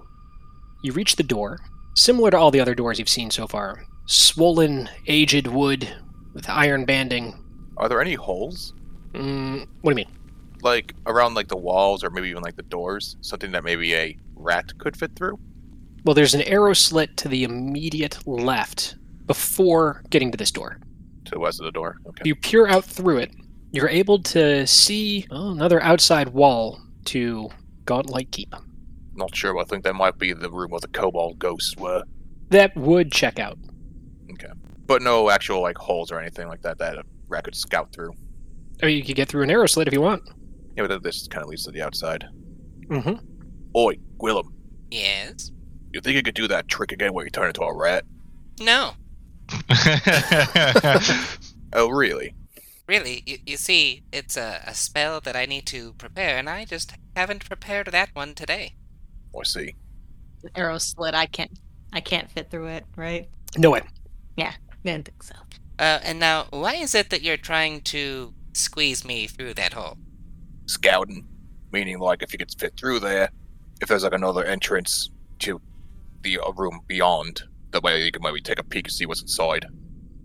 [0.84, 1.60] You reach the door,
[1.96, 3.84] similar to all the other doors you've seen so far.
[4.06, 5.90] Swollen, aged wood
[6.36, 7.34] with iron banding.
[7.78, 8.74] Are there any holes?
[9.14, 10.18] Mm, what do you mean?
[10.62, 13.18] Like around like the walls or maybe even like the doors?
[13.22, 15.40] Something that maybe a rat could fit through?
[16.04, 20.80] Well, there's an arrow slit to the immediate left before getting to this door.
[21.26, 21.98] To the west of the door.
[22.06, 22.22] Okay.
[22.26, 23.32] You peer out through it,
[23.72, 27.50] you're able to see oh, another outside wall to
[27.86, 28.54] Gauntlight Keep.
[29.16, 32.04] Not sure, but I think that might be the room where the kobold ghosts were.
[32.50, 33.58] That would check out.
[34.86, 34.94] Okay.
[34.94, 38.14] But no actual like holes or anything like that that a rat could scout through.
[38.84, 40.24] I mean, you could get through an arrow slit if you want.
[40.78, 42.26] Yeah, but this kind of leads to the outside.
[42.88, 43.16] Mm-hmm.
[43.76, 44.54] Oi, Willem,
[44.92, 45.52] Yes?
[45.92, 48.04] you think you could do that trick again where you turn into a rat?
[48.60, 48.94] No.
[51.74, 52.34] Oh, really?
[52.88, 56.64] Really, you, you see, it's a, a spell that I need to prepare, and I
[56.64, 58.76] just haven't prepared that one today.
[59.38, 59.76] I see.
[60.44, 61.14] an arrow slit.
[61.14, 61.52] I can't.
[61.92, 62.86] I can't fit through it.
[62.96, 63.28] Right?
[63.58, 63.82] No way.
[64.86, 65.36] I didn't think so.
[65.80, 69.98] Uh, and now, why is it that you're trying to squeeze me through that hole?
[70.68, 71.28] Scouting,
[71.72, 73.30] meaning like if you could fit through there,
[73.82, 75.60] if there's like another entrance to
[76.22, 79.22] the uh, room beyond, that way you can maybe take a peek and see what's
[79.22, 79.66] inside.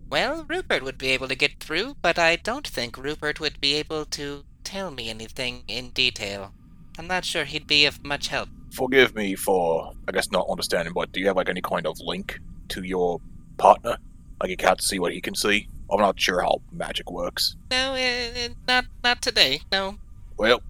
[0.08, 3.74] Well, Rupert would be able to get through, but I don't think Rupert would be
[3.74, 6.52] able to tell me anything in detail.
[6.98, 8.48] I'm not sure he'd be of much help.
[8.72, 11.98] Forgive me for, I guess, not understanding, but do you have like any kind of
[12.00, 13.20] link to your
[13.56, 13.96] partner?
[14.40, 15.68] Like you can't see what he can see?
[15.90, 17.56] I'm not sure how magic works.
[17.70, 19.60] No, uh, uh, not not today.
[19.70, 19.98] No.
[20.38, 20.62] Well,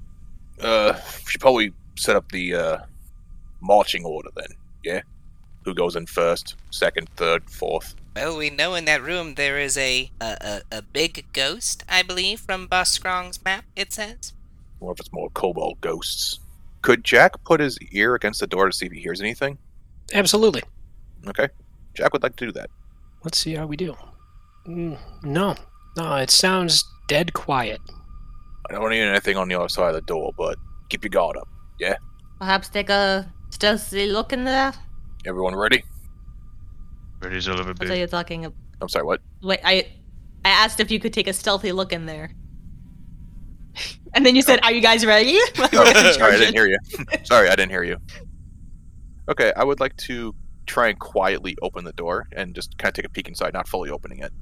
[0.61, 2.79] uh, we should probably set up the uh,
[3.61, 4.49] marching order then.
[4.83, 5.03] Yeah,
[5.65, 7.95] who goes in first, second, third, fourth?
[8.17, 12.03] Well, we know in that room there is a a, a, a big ghost, I
[12.03, 13.65] believe, from Boss Skrawng's map.
[13.77, 14.33] It says.
[14.81, 16.41] Or if it's more kobold ghosts.
[16.83, 19.59] Could Jack put his ear against the door to see if he hears anything?
[20.15, 20.63] Absolutely.
[21.29, 21.49] Okay,
[21.95, 22.71] Jack would like to do that.
[23.25, 23.95] Let's see how we do.
[24.67, 25.55] Mm, no.
[25.97, 27.81] No, it sounds dead quiet.
[28.69, 30.57] I don't want to hear anything on the other side of the door, but
[30.89, 31.49] keep your guard up.
[31.79, 31.97] Yeah?
[32.39, 34.73] Perhaps take a stealthy look in there.
[35.27, 35.83] Everyone ready?
[37.21, 38.57] Ready's a little bit What are you talking about?
[38.81, 39.21] I'm sorry, what?
[39.43, 39.89] Wait, I
[40.45, 42.33] I asked if you could take a stealthy look in there.
[44.13, 46.79] And then you said, "Are you guys ready?" Oh, sorry, I didn't hear you.
[47.23, 47.97] sorry, I didn't hear you.
[49.29, 50.35] Okay, I would like to
[50.71, 53.69] try and quietly open the door and just kind of take a peek inside, not
[53.69, 54.33] fully opening it.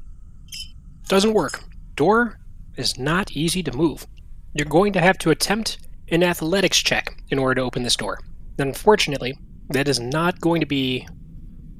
[1.08, 1.64] Doesn't work.
[1.96, 2.38] Door
[2.76, 4.06] is not easy to move.
[4.54, 5.78] You're going to have to attempt
[6.10, 8.18] an athletics check in order to open this door.
[8.58, 9.38] Unfortunately,
[9.70, 11.06] that is not going to be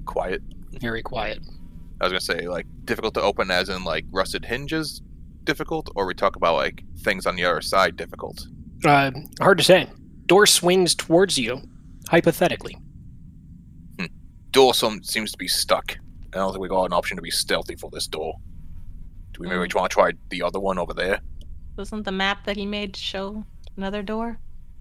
[0.07, 0.43] Quiet.
[0.81, 1.39] very quiet.
[2.01, 5.03] I was gonna say like difficult to open, as in like rusted hinges,
[5.45, 8.47] difficult, or we talk about like things on the other side difficult.
[8.85, 9.89] Uh, hard to say.
[10.27, 11.61] Door swings towards you,
[12.09, 12.77] hypothetically.
[14.51, 15.97] Door some seems to be stuck.
[16.33, 18.35] I don't think we got an option to be stealthy for this door.
[19.33, 19.75] Do we maybe mm.
[19.75, 21.21] want to try the other one over there?
[21.77, 23.45] Wasn't the map that he made show
[23.77, 24.39] another door?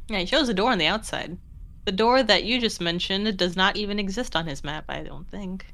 [0.09, 1.37] Yeah, he shows a door on the outside.
[1.85, 5.29] The door that you just mentioned does not even exist on his map, I don't
[5.29, 5.65] think.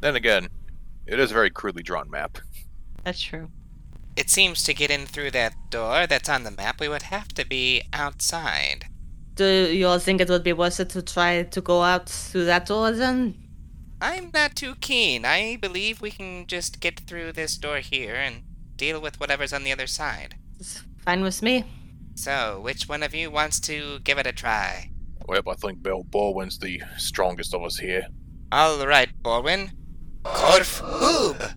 [0.00, 0.48] Then again,
[1.06, 2.38] it is a very crudely drawn map.
[3.04, 3.50] That's true.
[4.16, 7.28] It seems to get in through that door that's on the map, we would have
[7.28, 8.86] to be outside.
[9.38, 12.46] Do you all think it would be worth it to try to go out through
[12.46, 13.36] that door then?
[14.00, 15.24] I'm not too keen.
[15.24, 18.42] I believe we can just get through this door here and
[18.74, 20.34] deal with whatever's on the other side.
[20.58, 21.64] It's fine with me.
[22.16, 24.90] So, which one of you wants to give it a try?
[25.28, 28.08] Well, I think Bill Baldwin's the strongest of us here.
[28.50, 29.70] All right, Borwin.
[30.24, 31.54] Korf Hoob!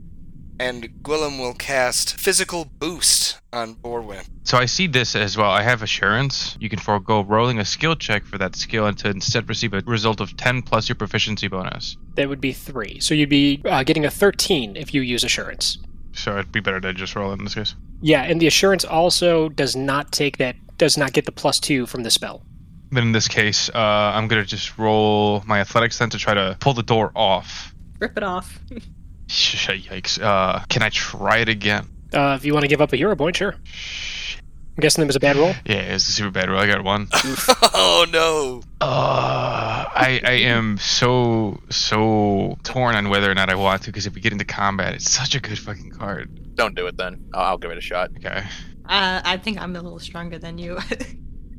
[0.62, 4.24] And Gwillem will cast Physical Boost on Borwin.
[4.44, 5.50] So I see this as well.
[5.50, 6.56] I have assurance.
[6.60, 9.82] You can forego rolling a skill check for that skill and to instead receive a
[9.88, 11.98] result of 10 plus your proficiency bonus.
[12.14, 13.00] That would be three.
[13.00, 15.80] So you'd be uh, getting a 13 if you use assurance.
[16.14, 17.74] So it'd be better to just roll it in this case.
[18.02, 21.88] Yeah, and the assurance also does not take that, does not get the plus two
[21.88, 22.44] from the spell.
[22.92, 23.78] Then in this case, uh,
[24.14, 27.74] I'm gonna just roll my athletics then to try to pull the door off.
[28.00, 28.60] Rip it off.
[29.32, 30.22] Yikes!
[30.22, 31.88] Uh, can I try it again?
[32.14, 33.54] Uh, if you want to give up a hero point, sure.
[33.54, 35.54] I'm guessing it was a bad roll.
[35.66, 36.60] Yeah, it's a super bad roll.
[36.60, 37.08] I got one.
[37.14, 38.62] oh no!
[38.80, 44.06] Uh, I I am so so torn on whether or not I want to because
[44.06, 46.56] if we get into combat, it's such a good fucking card.
[46.56, 47.26] Don't do it then.
[47.34, 48.12] I'll, I'll give it a shot.
[48.18, 48.44] Okay.
[48.86, 50.78] Uh, I think I'm a little stronger than you.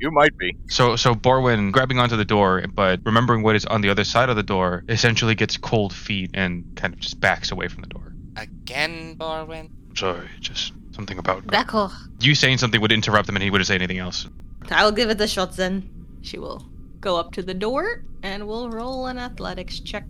[0.03, 0.57] You might be.
[0.69, 4.29] So so Borwin grabbing onto the door, but remembering what is on the other side
[4.29, 7.89] of the door, essentially gets cold feet and kind of just backs away from the
[7.89, 8.13] door.
[8.37, 9.71] Again, Borwin?
[9.95, 11.95] Sorry, just something about Back off.
[12.21, 14.27] you saying something would interrupt him, and he wouldn't say anything else.
[14.73, 15.89] I'll give it a shot then.
[16.23, 16.67] she will
[17.01, 20.05] go up to the door and we'll roll an athletics check.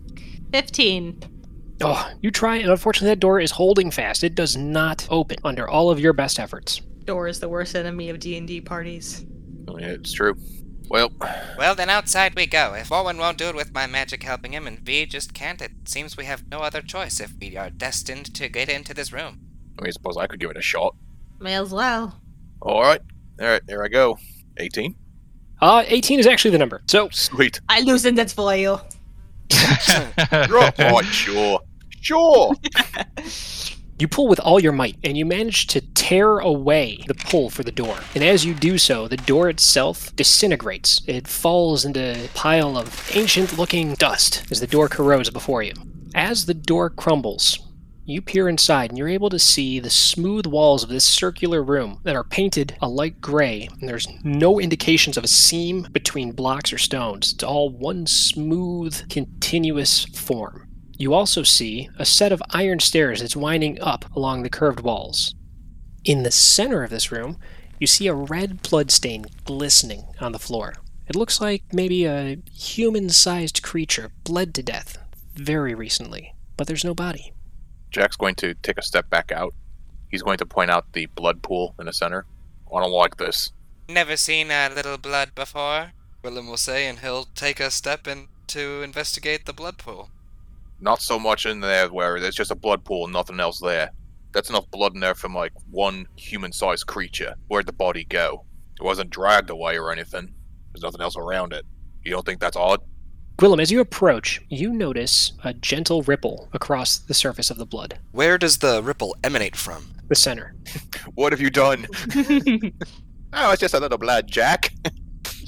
[0.51, 1.21] 15.
[1.81, 4.23] Oh, you try, and unfortunately, that door is holding fast.
[4.23, 6.81] It does not open under all of your best efforts.
[7.05, 9.25] Door is the worst enemy of D&D parties.
[9.67, 10.35] Oh, yeah, it's true.
[10.89, 11.11] Well,
[11.57, 12.73] Well, then outside we go.
[12.73, 15.71] If Borwin won't do it with my magic helping him and V just can't, it
[15.85, 19.39] seems we have no other choice if we are destined to get into this room.
[19.79, 20.95] I mean, suppose I could give it a shot.
[21.39, 22.19] May as well.
[22.61, 23.01] All right.
[23.39, 24.17] All right, there I go.
[24.57, 24.95] 18.
[25.61, 26.83] Uh, 18 is actually the number.
[26.87, 27.59] So, Sweet.
[27.69, 28.79] I loosened it for you.
[30.47, 30.75] Drop.
[30.79, 31.59] oh, sure.
[32.01, 32.53] Sure.
[33.99, 37.63] You pull with all your might, and you manage to tear away the pull for
[37.63, 37.99] the door.
[38.15, 41.01] And as you do so, the door itself disintegrates.
[41.07, 45.73] It falls into a pile of ancient looking dust as the door corrodes before you.
[46.15, 47.59] As the door crumbles,
[48.05, 51.99] you peer inside and you're able to see the smooth walls of this circular room
[52.03, 56.73] that are painted a light gray, and there's no indications of a seam between blocks
[56.73, 57.33] or stones.
[57.33, 60.67] It's all one smooth, continuous form.
[60.97, 65.33] You also see a set of iron stairs that's winding up along the curved walls.
[66.03, 67.37] In the center of this room,
[67.79, 70.75] you see a red bloodstain glistening on the floor.
[71.07, 74.97] It looks like maybe a human sized creature bled to death
[75.33, 77.33] very recently, but there's no body.
[77.89, 79.53] Jack's going to take a step back out.
[80.09, 82.25] He's going to point out the blood pool in the center.
[82.73, 83.51] I don't like this.
[83.89, 85.91] Never seen a little blood before.
[86.23, 90.09] Gwillem will say, and he'll take a step in to investigate the blood pool.
[90.83, 93.89] Not so much in there where there's just a blood pool and nothing else there.
[94.33, 97.35] That's enough blood in there from like one human-sized creature.
[97.47, 98.43] Where'd the body go?
[98.77, 100.33] It wasn't dragged away or anything.
[100.73, 101.65] There's nothing else around it.
[102.03, 102.81] You don't think that's odd?
[103.37, 107.97] Gwillem, as you approach, you notice a gentle ripple across the surface of the blood.
[108.11, 109.85] Where does the ripple emanate from?
[110.09, 110.53] The center.
[111.15, 111.87] What have you done?
[113.33, 114.73] oh, it's just a little blood, Jack.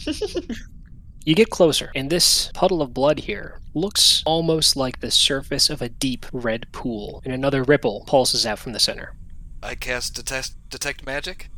[1.25, 5.81] You get closer, and this puddle of blood here looks almost like the surface of
[5.81, 9.15] a deep red pool, and another ripple pulses out from the center.
[9.63, 11.49] I cast detect detect magic.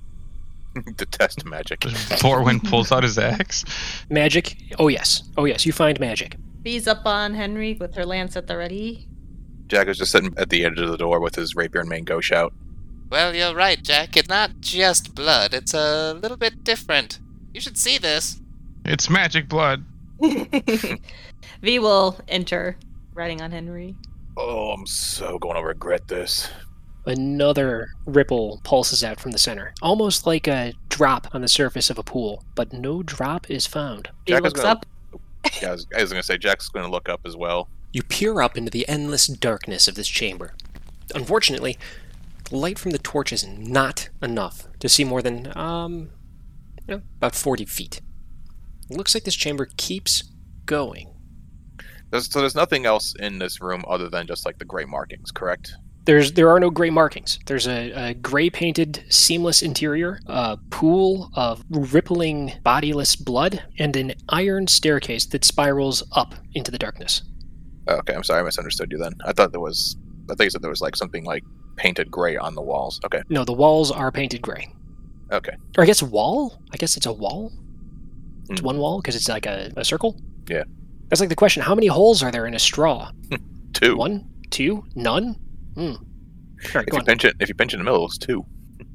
[0.96, 1.82] Detest magic.
[2.22, 3.66] Borwin pulls out his axe.
[4.10, 4.56] Magic?
[4.78, 5.24] Oh, yes.
[5.36, 6.38] Oh, yes, you find magic.
[6.62, 9.08] Bees up on Henry with her lance at the ready.
[9.68, 12.04] Jack is just sitting at the edge of the door with his rapier and main
[12.04, 12.54] gauche out.
[13.10, 14.16] Well, you're right, Jack.
[14.16, 17.20] It's not just blood, it's a little bit different.
[17.54, 18.40] You should see this.
[18.88, 19.84] It's magic blood.
[21.62, 22.78] V will enter,
[23.13, 23.95] riding on Henry.
[24.38, 26.50] Oh, I'm so going to regret this.
[27.06, 31.97] Another ripple pulses out from the center, almost like a drop on the surface of
[31.97, 34.10] a pool, but no drop is found.
[34.26, 34.86] He Jack is looks gonna- up.
[35.62, 37.69] Yeah, I was, I was going to say Jack's going to look up as well.
[37.93, 40.54] You peer up into the endless darkness of this chamber.
[41.15, 41.78] Unfortunately,
[42.50, 46.10] the light from the torch is not enough to see more than, um,
[46.88, 48.02] you know, about 40 feet.
[48.89, 50.23] Looks like this chamber keeps
[50.65, 51.13] going.
[52.10, 55.32] There's, so there's nothing else in this room other than just like the gray markings,
[55.32, 55.73] correct?
[56.06, 57.38] There's there are no gray markings.
[57.47, 64.13] There's a, a gray painted seamless interior, a pool of rippling bodiless blood, and an
[64.30, 67.23] iron staircase that spirals up into the darkness.
[67.90, 69.15] Okay, I'm sorry, I misunderstood you then.
[69.25, 69.98] I thought there was,
[70.31, 71.44] I thought you said there was like something like
[71.75, 73.02] painted gray on the walls.
[73.06, 74.69] Okay, No, the walls are painted gray.
[75.33, 75.58] okay.
[75.77, 76.62] Or I guess wall?
[76.71, 77.52] I guess it's a wall?
[78.50, 78.65] It's Hmm.
[78.65, 80.19] one wall because it's like a, a circle?
[80.50, 80.63] Yeah.
[81.10, 83.12] That's like the question how many holes are there in a straw?
[83.73, 83.95] Two.
[83.98, 84.27] One?
[84.50, 84.83] Two?
[84.95, 85.35] None?
[85.75, 85.81] Hmm.
[85.81, 85.98] All
[86.75, 87.06] right, If you on.
[87.06, 88.43] pinch it, if you pinch in the middle, it's two.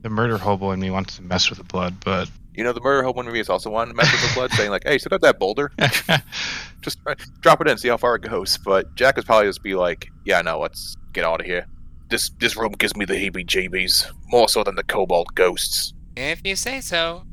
[0.03, 2.81] The murder hobo in me wants to mess with the blood, but You know, the
[2.81, 4.99] murder hobo in me is also wanting to mess with the blood, saying like, "Hey,
[4.99, 5.71] still got that boulder?
[6.83, 9.63] Just try- drop it in, see how far it goes." But Jack would probably just
[9.63, 11.67] be like, "Yeah, no, let's get out of here."
[12.11, 15.95] this this room gives me the heebie-jeebies more so than the kobold ghosts.
[16.17, 17.25] If you say so.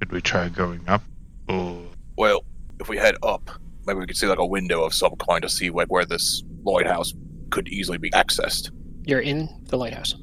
[0.00, 1.02] Should we try going up?
[1.48, 1.82] Oh,
[2.16, 2.44] Well,
[2.80, 3.50] if we head up,
[3.86, 6.42] maybe we could see like a window of some kind to see like where this
[6.64, 7.14] lighthouse
[7.50, 8.70] could easily be accessed.
[9.04, 10.14] You're in the lighthouse.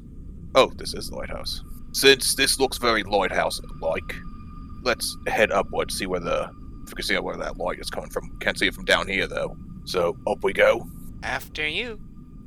[0.54, 1.62] Oh, this is the lighthouse.
[1.92, 4.14] Since this looks very lighthouse-like,
[4.82, 6.48] let's head upward, see where the
[6.84, 8.38] if we can see where that light is coming from.
[8.40, 9.56] Can't see it from down here though.
[9.86, 10.86] So up we go.
[11.22, 12.00] After you.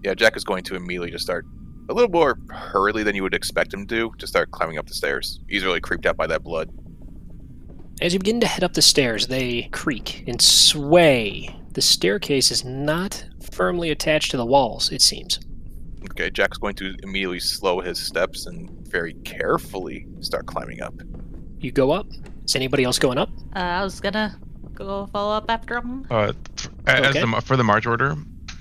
[0.03, 1.45] Yeah, Jack is going to immediately just start
[1.89, 4.93] a little more hurriedly than you would expect him to, to start climbing up the
[4.93, 5.41] stairs.
[5.49, 6.69] He's really creeped out by that blood.
[8.01, 11.53] As you begin to head up the stairs, they creak and sway.
[11.73, 15.39] The staircase is not firmly attached to the walls, it seems.
[16.11, 20.93] Okay, Jack's going to immediately slow his steps and very carefully start climbing up.
[21.59, 22.07] You go up.
[22.45, 23.29] Is anybody else going up?
[23.55, 24.39] Uh, I was gonna
[24.73, 26.07] go follow up after him.
[26.09, 27.19] uh, f- as Okay.
[27.19, 28.15] the, for the march order,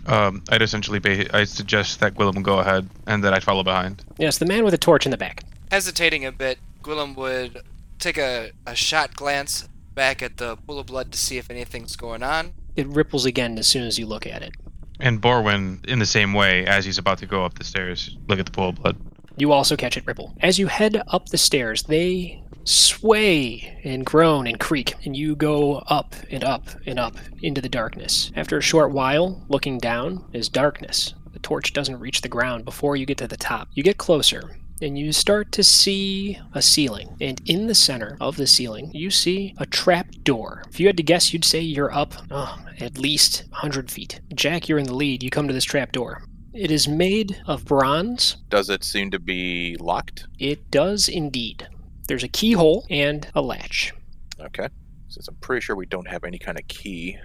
[0.06, 4.04] um, I'd essentially ba- I suggest that Gwillem go ahead and that I follow behind.
[4.18, 5.44] Yes, the man with a torch in the back.
[5.70, 7.62] Hesitating a bit, Gwillem would
[7.98, 11.96] take a, a shot glance back at the pool of blood to see if anything's
[11.96, 12.52] going on.
[12.76, 14.54] It ripples again as soon as you look at it.
[15.00, 18.38] And Borwin, in the same way, as he's about to go up the stairs, look
[18.38, 18.96] at the pool of blood.
[19.36, 20.34] You also catch it ripple.
[20.40, 25.76] As you head up the stairs, they sway and groan and creak, and you go
[25.86, 28.32] up and up and up into the darkness.
[28.34, 31.14] After a short while, looking down is darkness.
[31.32, 33.68] The torch doesn't reach the ground before you get to the top.
[33.74, 37.16] You get closer, and you start to see a ceiling.
[37.20, 40.62] And in the center of the ceiling, you see a trap door.
[40.68, 44.20] If you had to guess, you'd say you're up oh, at least 100 feet.
[44.34, 45.22] Jack, you're in the lead.
[45.22, 46.22] You come to this trap door.
[46.54, 50.26] It is made of bronze Does it seem to be locked?
[50.38, 51.68] it does indeed.
[52.08, 53.92] There's a keyhole and a latch.
[54.40, 54.68] Okay.
[55.08, 57.16] Since I'm pretty sure we don't have any kind of key,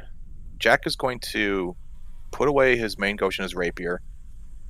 [0.57, 1.75] Jack is going to
[2.31, 4.01] put away his main gauche and his rapier,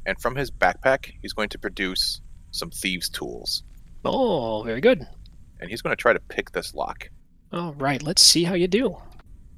[0.05, 2.21] and from his backpack, he's going to produce
[2.53, 3.63] some thieves' tools.
[4.05, 5.05] Oh, very good.
[5.59, 7.09] And he's going to try to pick this lock.
[7.51, 8.97] All right, let's see how you do.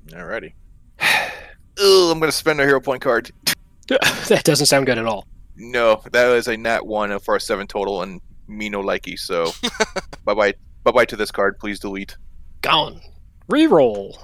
[0.07, 0.53] Alrighty.
[0.99, 3.31] Ugh, I'm going to spend a hero point card.
[3.87, 5.27] that doesn't sound good at all.
[5.55, 9.51] No, that was a nat 1 for a 7 total, and me no likey, so
[10.25, 10.53] bye bye.
[10.83, 11.57] Bye bye to this card.
[11.59, 12.15] Please delete.
[12.61, 13.01] Gone.
[13.49, 14.17] Reroll.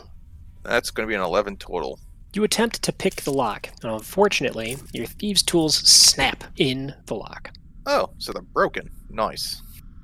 [0.64, 2.00] That's going to be an 11 total.
[2.34, 7.52] You attempt to pick the lock, and unfortunately, your thieves' tools snap in the lock.
[7.86, 8.90] Oh, so they're broken.
[9.10, 9.62] Nice.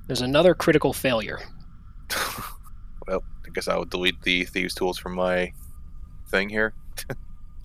[0.07, 1.39] There's another critical failure.
[3.07, 5.51] Well, I guess I'll delete the thieves' tools from my
[6.30, 6.73] thing here.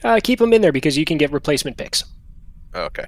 [0.04, 2.02] Uh, keep them in there because you can get replacement picks.
[2.74, 3.06] Okay.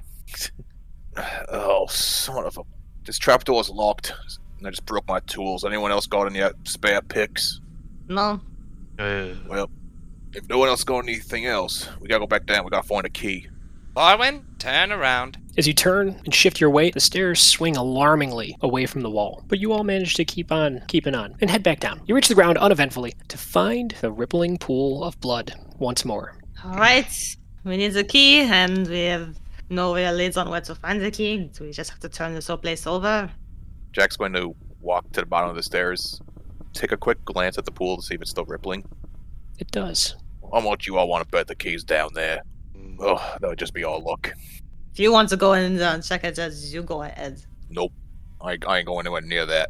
[1.49, 2.61] oh, son of a.
[3.05, 4.13] This trapdoor is locked.
[4.59, 5.65] And I just broke my tools.
[5.65, 7.59] Anyone else got any uh, spare picks?
[8.07, 8.39] No.
[8.97, 9.69] Uh, Well,
[10.33, 12.63] if no one else got anything else, we gotta go back down.
[12.63, 13.47] We gotta find a key.
[13.95, 15.37] Borwin, turn around.
[15.57, 19.45] As you turn and shift your weight, the stairs swing alarmingly away from the wall,
[19.47, 22.01] but you all manage to keep on keeping on and head back down.
[22.05, 26.37] You reach the ground uneventfully to find the rippling pool of blood once more.
[26.65, 27.37] Alright.
[27.63, 29.33] We need the key, and we have
[29.69, 31.49] no real leads on where to find the key.
[31.53, 33.31] So we just have to turn this whole place over.
[33.93, 36.19] Jack's going to walk to the bottom of the stairs,
[36.73, 38.83] take a quick glance at the pool to see if it's still rippling.
[39.57, 40.17] It does.
[40.53, 42.41] I want you all want to bet the key's down there?
[42.99, 44.33] Oh, that would just be all luck.
[44.93, 47.41] If you want to go in and check it, just you go ahead.
[47.69, 47.91] Nope.
[48.41, 49.69] I, I ain't going anywhere near that.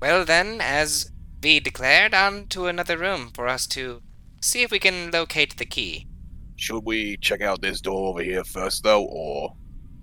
[0.00, 1.10] Well then, as
[1.40, 4.02] V declared, on to another room for us to
[4.40, 6.06] see if we can locate the key.
[6.56, 9.54] Should we check out this door over here first, though, or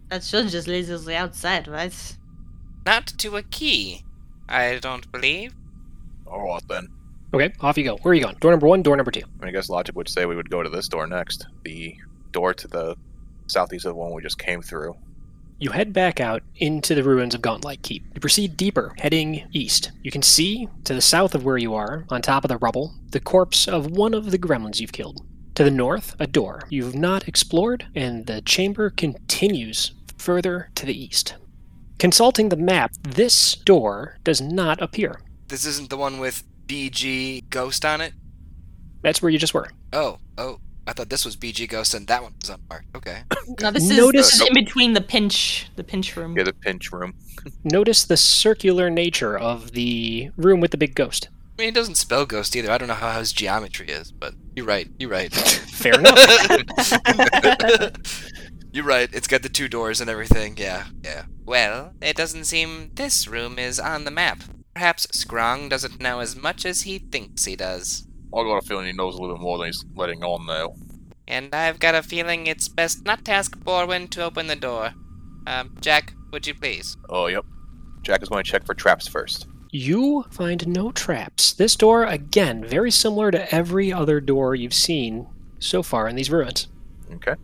[0.10, 2.18] That should just lead us to the outside, right?
[2.86, 4.04] Not to a key,
[4.50, 5.54] I don't believe.
[6.26, 6.88] all right then?
[7.34, 7.98] Okay, off you go.
[7.98, 8.38] Where are you going?
[8.40, 9.24] Door number one, door number two.
[9.42, 11.46] I, I guess logic would say we would go to this door next.
[11.64, 11.96] The
[12.38, 12.96] door to the
[13.48, 14.96] southeast of the one we just came through.
[15.60, 18.04] You head back out into the ruins of Gauntlight Keep.
[18.14, 19.92] You proceed deeper, heading east.
[20.04, 22.94] You can see, to the south of where you are, on top of the rubble,
[23.10, 25.26] the corpse of one of the gremlins you've killed.
[25.56, 31.04] To the north, a door you've not explored, and the chamber continues further to the
[31.04, 31.34] east.
[31.98, 35.22] Consulting the map, this door does not appear.
[35.48, 38.14] This isn't the one with BG Ghost on it?
[39.02, 39.72] That's where you just were.
[39.92, 40.60] Oh, oh.
[40.88, 42.88] I thought this was BG Ghost and that one was unmarked.
[42.96, 43.24] Okay.
[43.60, 46.36] Now this is, Notice- this is in between the pinch, the pinch room.
[46.38, 47.14] Yeah, the pinch room.
[47.64, 51.30] Notice the circular nature of the room with the big ghost.
[51.58, 52.72] I mean, it doesn't spell ghost either.
[52.72, 54.88] I don't know how his geometry is, but you're right.
[55.00, 55.34] You're right.
[55.34, 56.18] Fair enough.
[58.72, 59.10] you're right.
[59.14, 60.56] It's got the two doors and everything.
[60.58, 61.24] Yeah, yeah.
[61.46, 64.44] Well, it doesn't seem this room is on the map.
[64.76, 68.07] Perhaps Skrawng doesn't know as much as he thinks he does.
[68.38, 70.76] I got a feeling he knows a little bit more than he's letting on, though.
[71.28, 74.94] And I've got a feeling it's best not to ask Borwin to open the door.
[75.46, 76.96] Um, Jack, would you please?
[77.10, 77.46] Oh, yep.
[78.02, 79.48] Jack is going to check for traps first.
[79.72, 81.54] You find no traps.
[81.54, 85.28] This door, again, very similar to every other door you've seen
[85.60, 86.68] so far in these ruins.
[87.12, 87.36] Okay.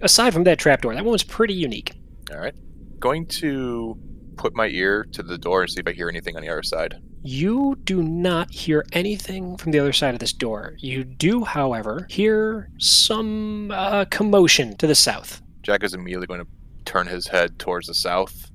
[0.00, 1.92] Aside from that trapdoor, that one was pretty unique.
[2.30, 2.54] All right.
[3.00, 3.98] Going to
[4.36, 6.62] put my ear to the door and see if I hear anything on the other
[6.62, 6.96] side.
[7.22, 10.74] You do not hear anything from the other side of this door.
[10.78, 15.40] You do, however, hear some uh, commotion to the south.
[15.62, 16.46] Jack is immediately going to
[16.84, 18.50] turn his head towards the south.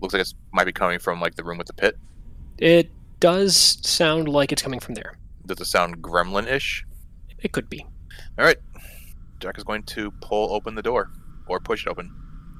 [0.00, 1.96] Looks like it might be coming from like the room with the pit.
[2.58, 2.90] It
[3.20, 5.16] does sound like it's coming from there.
[5.46, 6.84] Does it sound gremlin-ish?
[7.38, 7.86] It could be.
[8.36, 8.58] All right.
[9.38, 11.10] Jack is going to pull open the door
[11.46, 12.12] or push it open.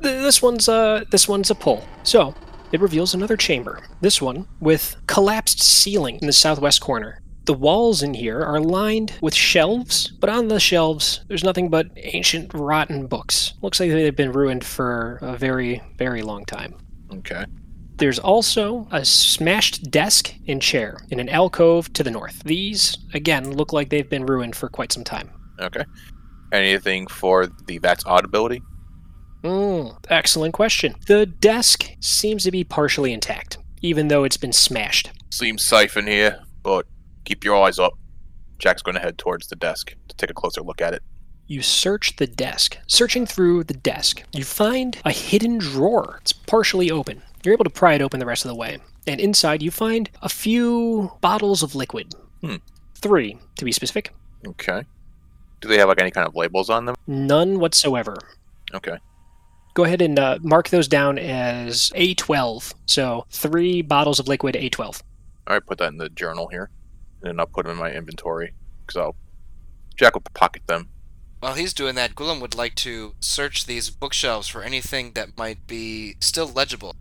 [0.03, 1.85] Th- This one's uh this one's a pull.
[2.05, 2.35] So
[2.73, 3.81] it reveals another chamber.
[4.01, 7.21] This one with collapsed ceiling in the southwest corner.
[7.45, 11.89] The walls in here are lined with shelves, but on the shelves there's nothing but
[11.97, 13.55] ancient rotten books.
[13.63, 16.75] Looks like they've been ruined for a very, very long time.
[17.13, 17.45] Okay.
[17.97, 22.43] There's also a smashed desk and chair in an alcove to the north.
[22.45, 25.31] These, again, look like they've been ruined for quite some time.
[25.61, 25.85] Okay.
[26.53, 28.63] Anything for the that's odd ability?
[29.43, 30.95] Mm, excellent question.
[31.07, 35.11] The desk seems to be partially intact, even though it's been smashed.
[35.31, 36.87] Seems safe in here, but
[37.25, 37.95] keep your eyes up.
[38.59, 41.03] Jack's going to head towards the desk to take a closer look at it.
[41.49, 42.79] You search the desk.
[42.87, 46.19] Searching through the desk, you find a hidden drawer.
[46.21, 47.23] It's partially open.
[47.45, 48.79] You're able to pry it open the rest of the way.
[49.07, 52.15] And inside, you find a few bottles of liquid.
[52.41, 52.57] Hmm.
[52.95, 54.15] Three, to be specific.
[54.47, 54.85] Okay.
[55.61, 56.95] Do they have like any kind of labels on them?
[57.09, 58.17] None whatsoever.
[58.73, 58.97] Okay.
[59.75, 62.75] Go ahead and uh, mark those down as A12.
[62.87, 65.03] So three bottles of liquid A12.
[65.47, 66.71] All right, put that in the journal here,
[67.23, 68.53] and then I'll put them in my inventory
[68.87, 69.17] because I'll
[69.97, 70.89] Jack will pocket them.
[71.41, 75.67] While he's doing that, Gwillem would like to search these bookshelves for anything that might
[75.67, 76.95] be still legible.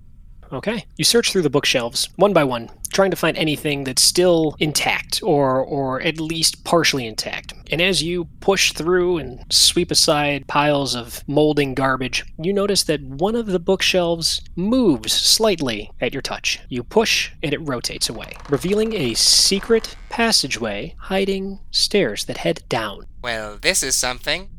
[0.51, 0.85] Okay.
[0.97, 5.21] You search through the bookshelves one by one, trying to find anything that's still intact
[5.23, 7.53] or or at least partially intact.
[7.71, 13.01] And as you push through and sweep aside piles of molding garbage, you notice that
[13.01, 16.59] one of the bookshelves moves slightly at your touch.
[16.67, 23.05] You push and it rotates away, revealing a secret passageway hiding stairs that head down.
[23.23, 24.49] Well, this is something.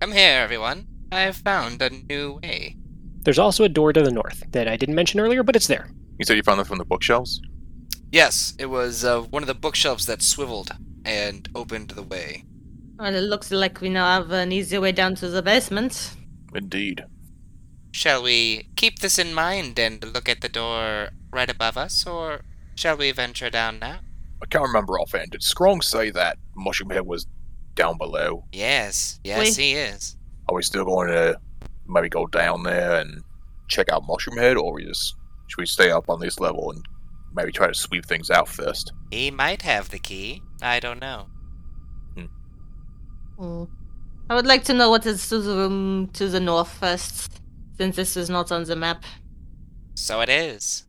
[0.00, 0.86] Come here, everyone.
[1.12, 2.76] I've found a new way.
[3.24, 5.88] There's also a door to the north that I didn't mention earlier, but it's there.
[6.18, 7.40] You said you found them from the bookshelves.
[8.10, 10.72] Yes, it was uh, one of the bookshelves that swiveled
[11.04, 12.44] and opened the way.
[12.98, 16.14] Well, it looks like we now have an easier way down to the basement.
[16.54, 17.04] Indeed.
[17.92, 22.42] Shall we keep this in mind and look at the door right above us, or
[22.74, 24.00] shall we venture down now?
[24.42, 25.30] I can't remember offhand.
[25.30, 27.26] Did Skrawng say that Mushroom Head was
[27.74, 28.44] down below?
[28.52, 30.16] Yes, yes, We- he is.
[30.48, 31.38] Are we still going to
[31.86, 33.22] maybe go down there and
[33.68, 35.16] check out Mushroom Head, or we just
[35.48, 36.84] should we stay up on this level and
[37.34, 38.92] maybe try to sweep things out first?
[39.10, 40.42] He might have the key.
[40.62, 41.26] I don't know.
[43.38, 43.64] Hmm.
[44.30, 47.40] I would like to know what is to the room to the north first,
[47.76, 49.04] since this is not on the map.
[49.94, 50.84] So it is.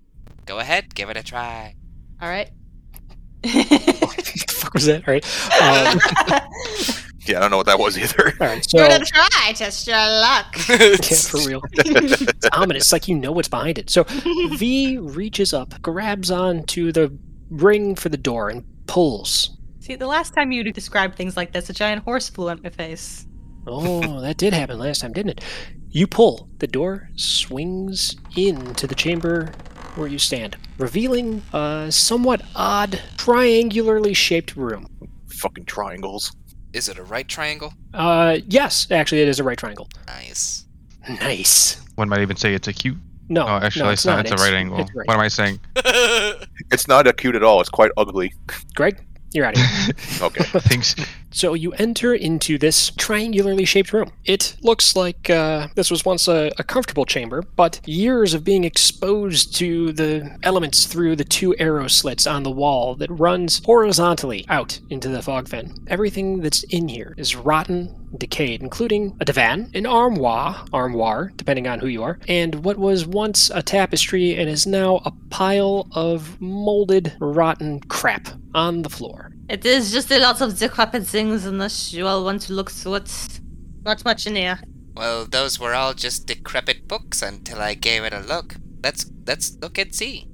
[0.46, 1.76] Go ahead, give it a try.
[2.22, 2.50] All right.
[3.44, 5.08] what the fuck was that?
[5.08, 5.26] All right.
[5.62, 6.90] Um,
[7.26, 8.34] Yeah, I don't know what that was either.
[8.40, 8.70] all right.
[8.70, 9.54] So, Give it a try.
[9.54, 10.56] Test your luck.
[10.70, 11.62] yeah, for real.
[11.74, 12.92] It's ominous.
[12.92, 13.90] Like you know what's behind it.
[13.90, 17.18] So V reaches up, grabs onto the
[17.50, 19.58] ring for the door, and pulls.
[19.80, 22.70] See, the last time you described things like this, a giant horse flew at my
[22.70, 23.26] face.
[23.68, 25.44] Oh, that did happen last time, didn't it?
[25.90, 26.50] You pull.
[26.60, 29.52] The door swings into the chamber
[29.96, 34.88] where you stand, revealing a somewhat odd, triangularly shaped room.
[35.30, 36.36] Fucking triangles.
[36.74, 37.74] Is it a right triangle?
[37.94, 39.88] Uh, yes, actually, it is a right triangle.
[40.08, 40.66] Nice.
[41.08, 41.80] Nice.
[41.96, 42.98] One might even say it's acute.
[43.30, 44.26] No, oh, actually, no, it's, not.
[44.26, 44.78] It's, a right angle.
[44.78, 45.08] right.
[45.08, 45.60] What am I saying?
[46.72, 47.62] It's not acute at all.
[47.62, 48.34] It's quite ugly.
[48.74, 49.96] Greg, you're out of here.
[50.24, 50.44] Okay.
[50.62, 50.96] Things.
[51.34, 54.12] So you enter into this triangularly shaped room.
[54.24, 58.64] It looks like uh, this was once a, a comfortable chamber, but years of being
[58.64, 64.46] exposed to the elements through the two arrow slits on the wall that runs horizontally
[64.48, 65.76] out into the Fogfen.
[65.88, 71.80] Everything that's in here is rotten, decayed, including a divan, an armoire, armoire, depending on
[71.80, 76.40] who you are, and what was once a tapestry and is now a pile of
[76.40, 79.33] molded, rotten crap on the floor.
[79.50, 82.96] It is just a lot of decrepit things unless you all want to look through
[82.96, 83.40] it.
[83.84, 84.60] Not much in here.
[84.96, 88.56] Well, those were all just decrepit books until I gave it a look.
[88.84, 90.30] Let's let's look and see.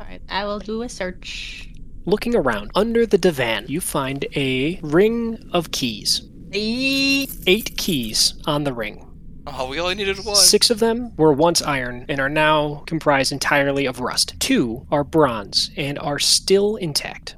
[0.00, 1.68] All right, I will do a search.
[2.06, 6.22] Looking around under the divan, you find a ring of keys.
[6.52, 7.28] Eee.
[7.46, 9.02] Eight keys on the ring.
[9.46, 10.36] Oh, we only needed one.
[10.36, 14.34] Six of them were once iron and are now comprised entirely of rust.
[14.40, 17.36] Two are bronze and are still intact.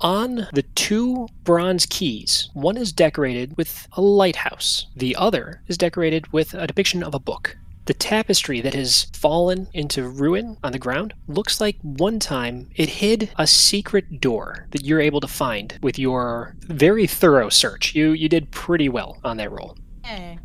[0.00, 6.32] On the two bronze keys, one is decorated with a lighthouse, the other is decorated
[6.32, 7.56] with a depiction of a book.
[7.86, 12.88] The tapestry that has fallen into ruin on the ground looks like one time it
[12.88, 17.94] hid a secret door that you're able to find with your very thorough search.
[17.94, 19.78] You you did pretty well on that roll.
[20.04, 20.38] Hey.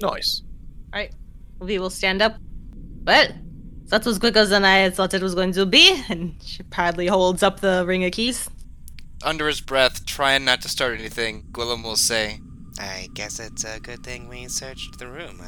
[0.00, 0.42] Nice.
[0.92, 1.14] Alright.
[1.60, 2.36] We will stand up.
[3.04, 3.28] Well,
[3.88, 6.02] that was quicker than I thought it was going to be.
[6.08, 8.48] And she proudly holds up the ring of keys.
[9.24, 12.40] Under his breath, trying not to start anything, Gwillem will say,
[12.78, 15.40] I guess it's a good thing we searched the room.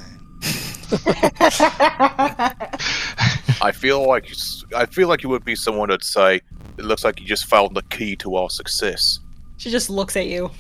[3.62, 6.40] I feel like you s- I feel like you would be someone that'd say,
[6.76, 9.18] "It looks like you just found the key to our success."
[9.56, 10.50] She just looks at you.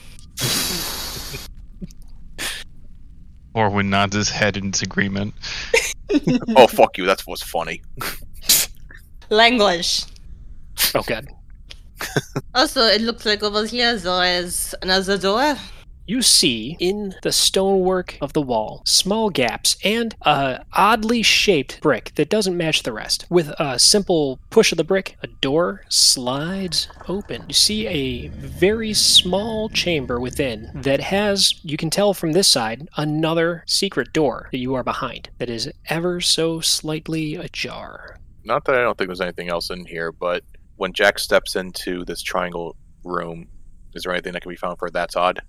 [3.54, 5.34] Borwin nods his head in disagreement.
[6.56, 7.04] oh fuck you!
[7.04, 7.82] That's what's funny.
[9.30, 10.04] Language.
[10.94, 11.28] Oh god.
[12.54, 15.56] Also, it looks like over here there is another door.
[16.06, 22.12] You see in the stonework of the wall small gaps and a oddly shaped brick
[22.16, 23.24] that doesn't match the rest.
[23.30, 27.44] With a simple push of the brick, a door slides open.
[27.48, 32.86] You see a very small chamber within that has, you can tell from this side,
[32.98, 38.18] another secret door that you are behind that is ever so slightly ajar.
[38.44, 40.44] Not that I don't think there's anything else in here, but
[40.76, 43.48] when Jack steps into this triangle room,
[43.94, 45.40] is there anything that can be found for that's odd?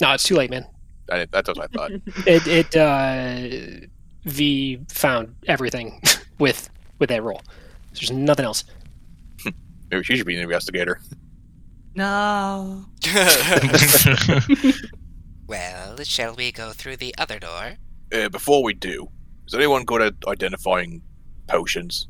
[0.00, 0.66] No, it's too late, man.
[1.10, 1.90] I, that's what I thought.
[2.26, 3.86] It, it, uh,
[4.24, 6.00] V found everything
[6.38, 7.40] with with that roll.
[7.94, 8.64] There's nothing else.
[9.90, 11.00] Maybe she should be an investigator.
[11.94, 12.84] No.
[15.48, 17.76] well, shall we go through the other door?
[18.12, 19.08] Uh, before we do,
[19.46, 21.02] is anyone good at identifying
[21.48, 22.08] potions?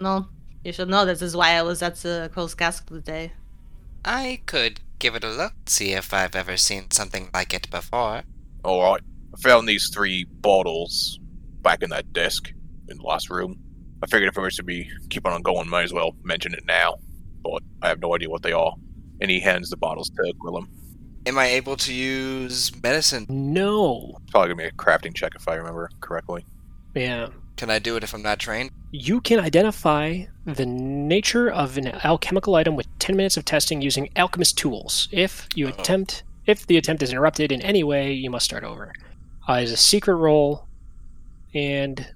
[0.00, 0.26] No.
[0.68, 3.32] You should know this is why I was at the Crow's Cask today.
[4.04, 8.24] I could give it a look, see if I've ever seen something like it before.
[8.64, 9.00] All right,
[9.34, 11.18] I found these three bottles
[11.62, 12.52] back in that desk
[12.90, 13.58] in the last room.
[14.02, 16.66] I figured if I was to be keeping on going, might as well mention it
[16.66, 16.96] now.
[17.42, 18.74] But I have no idea what they are.
[19.22, 20.68] And he hands the bottles to Gwillem.
[21.24, 23.24] Am I able to use medicine?
[23.30, 24.18] No.
[24.20, 26.44] It's probably gonna be a crafting check if I remember correctly.
[26.94, 27.28] Yeah.
[27.56, 28.70] Can I do it if I'm not trained?
[28.92, 30.26] You can identify
[30.56, 35.08] the nature of an alchemical item with 10 minutes of testing using alchemist tools.
[35.12, 35.80] If you Uh-oh.
[35.80, 38.92] attempt, if the attempt is interrupted in any way, you must start over.
[39.48, 40.66] Uh, it's a secret roll,
[41.54, 42.06] and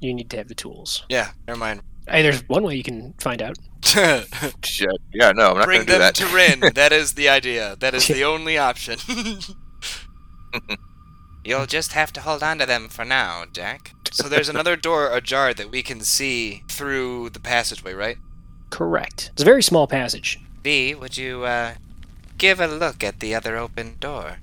[0.00, 1.04] you need to have the tools.
[1.08, 1.82] Yeah, never mind.
[2.08, 3.56] Hey, there's one way you can find out.
[3.84, 4.90] Shit.
[5.12, 6.16] Yeah, no, I'm not Bring gonna do that.
[6.16, 6.60] Bring them that.
[6.60, 6.72] to Wrin.
[6.74, 7.76] That is the idea.
[7.80, 8.98] That is the only option.
[11.44, 13.92] You'll just have to hold on to them for now, Jack.
[14.12, 18.16] So there's another door ajar that we can see through the passageway, right?
[18.70, 19.30] Correct.
[19.32, 20.38] It's a very small passage.
[20.62, 21.74] B, would you, uh,
[22.36, 24.38] give a look at the other open door?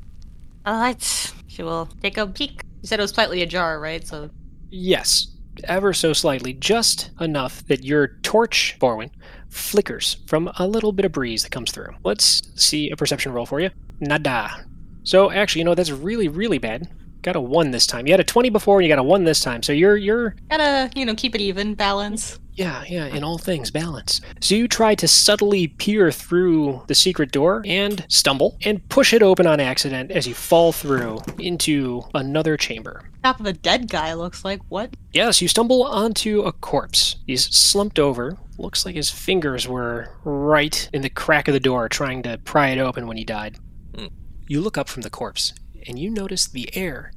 [0.68, 1.34] Alright.
[1.48, 2.64] She will take a peek.
[2.82, 4.06] You said it was slightly ajar, right?
[4.06, 4.30] So
[4.70, 5.28] Yes,
[5.64, 9.10] ever so slightly, just enough that your torch, Borwin,
[9.50, 11.96] flickers from a little bit of breeze that comes through.
[12.04, 13.70] Let's see a perception roll for you.
[14.00, 14.66] Nada.
[15.04, 16.90] So actually, you know that's really, really bad.
[17.26, 18.06] Got a one this time.
[18.06, 19.64] You had a twenty before, and you got a one this time.
[19.64, 22.38] So you're you're gotta, you know, keep it even, balance.
[22.54, 24.22] yeah yeah in all things balance.
[24.42, 29.24] So you try to subtly peer through the secret door and stumble and push it
[29.24, 33.10] open on accident as you fall through into another chamber.
[33.24, 34.94] Top of a dead guy looks like what?
[35.12, 37.16] Yes, you stumble onto a corpse.
[37.26, 38.38] He's slumped over.
[38.60, 42.68] Looks like his fingers were right in the crack of the door trying to pry
[42.70, 43.58] it open when he died.
[43.96, 44.10] Hmm.
[44.48, 45.54] You look up from the corpse
[45.88, 47.12] and you notice the air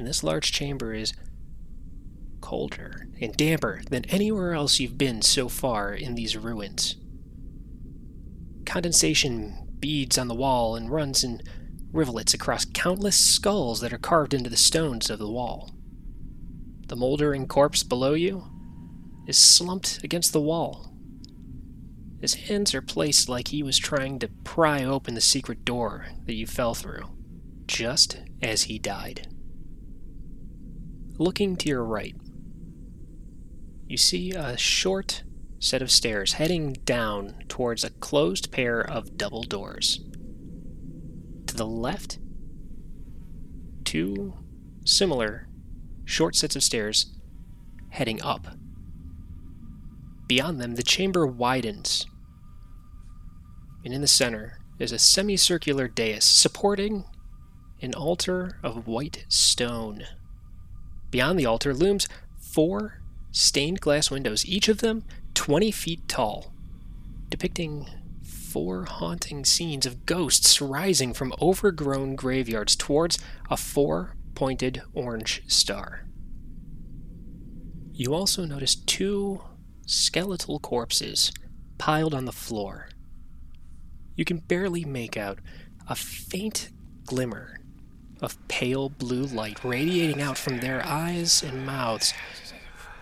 [0.00, 1.12] in this large chamber is
[2.40, 6.96] colder and damper than anywhere else you've been so far in these ruins.
[8.64, 11.42] Condensation beads on the wall and runs in
[11.92, 15.70] rivulets across countless skulls that are carved into the stones of the wall.
[16.88, 18.44] The moldering corpse below you
[19.26, 20.94] is slumped against the wall.
[22.22, 26.34] His hands are placed like he was trying to pry open the secret door that
[26.34, 27.04] you fell through,
[27.66, 29.28] just as he died.
[31.20, 32.16] Looking to your right,
[33.86, 35.22] you see a short
[35.58, 40.00] set of stairs heading down towards a closed pair of double doors.
[41.48, 42.18] To the left,
[43.84, 44.32] two
[44.86, 45.46] similar
[46.06, 47.14] short sets of stairs
[47.90, 48.56] heading up.
[50.26, 52.06] Beyond them, the chamber widens,
[53.84, 57.04] and in the center is a semicircular dais supporting
[57.82, 60.06] an altar of white stone.
[61.10, 62.08] Beyond the altar looms
[62.38, 63.00] four
[63.32, 65.04] stained glass windows, each of them
[65.34, 66.52] 20 feet tall,
[67.28, 67.86] depicting
[68.22, 76.06] four haunting scenes of ghosts rising from overgrown graveyards towards a four pointed orange star.
[77.92, 79.42] You also notice two
[79.86, 81.32] skeletal corpses
[81.78, 82.88] piled on the floor.
[84.16, 85.38] You can barely make out
[85.88, 86.70] a faint
[87.04, 87.59] glimmer
[88.20, 92.12] of pale blue light radiating out from their eyes and mouths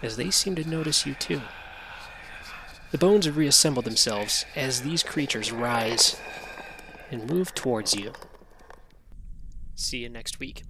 [0.02, 1.40] as they seem to notice you too.
[2.90, 6.16] The bones reassemble themselves as these creatures rise
[7.10, 8.12] and move towards you.
[9.74, 10.62] See you next week.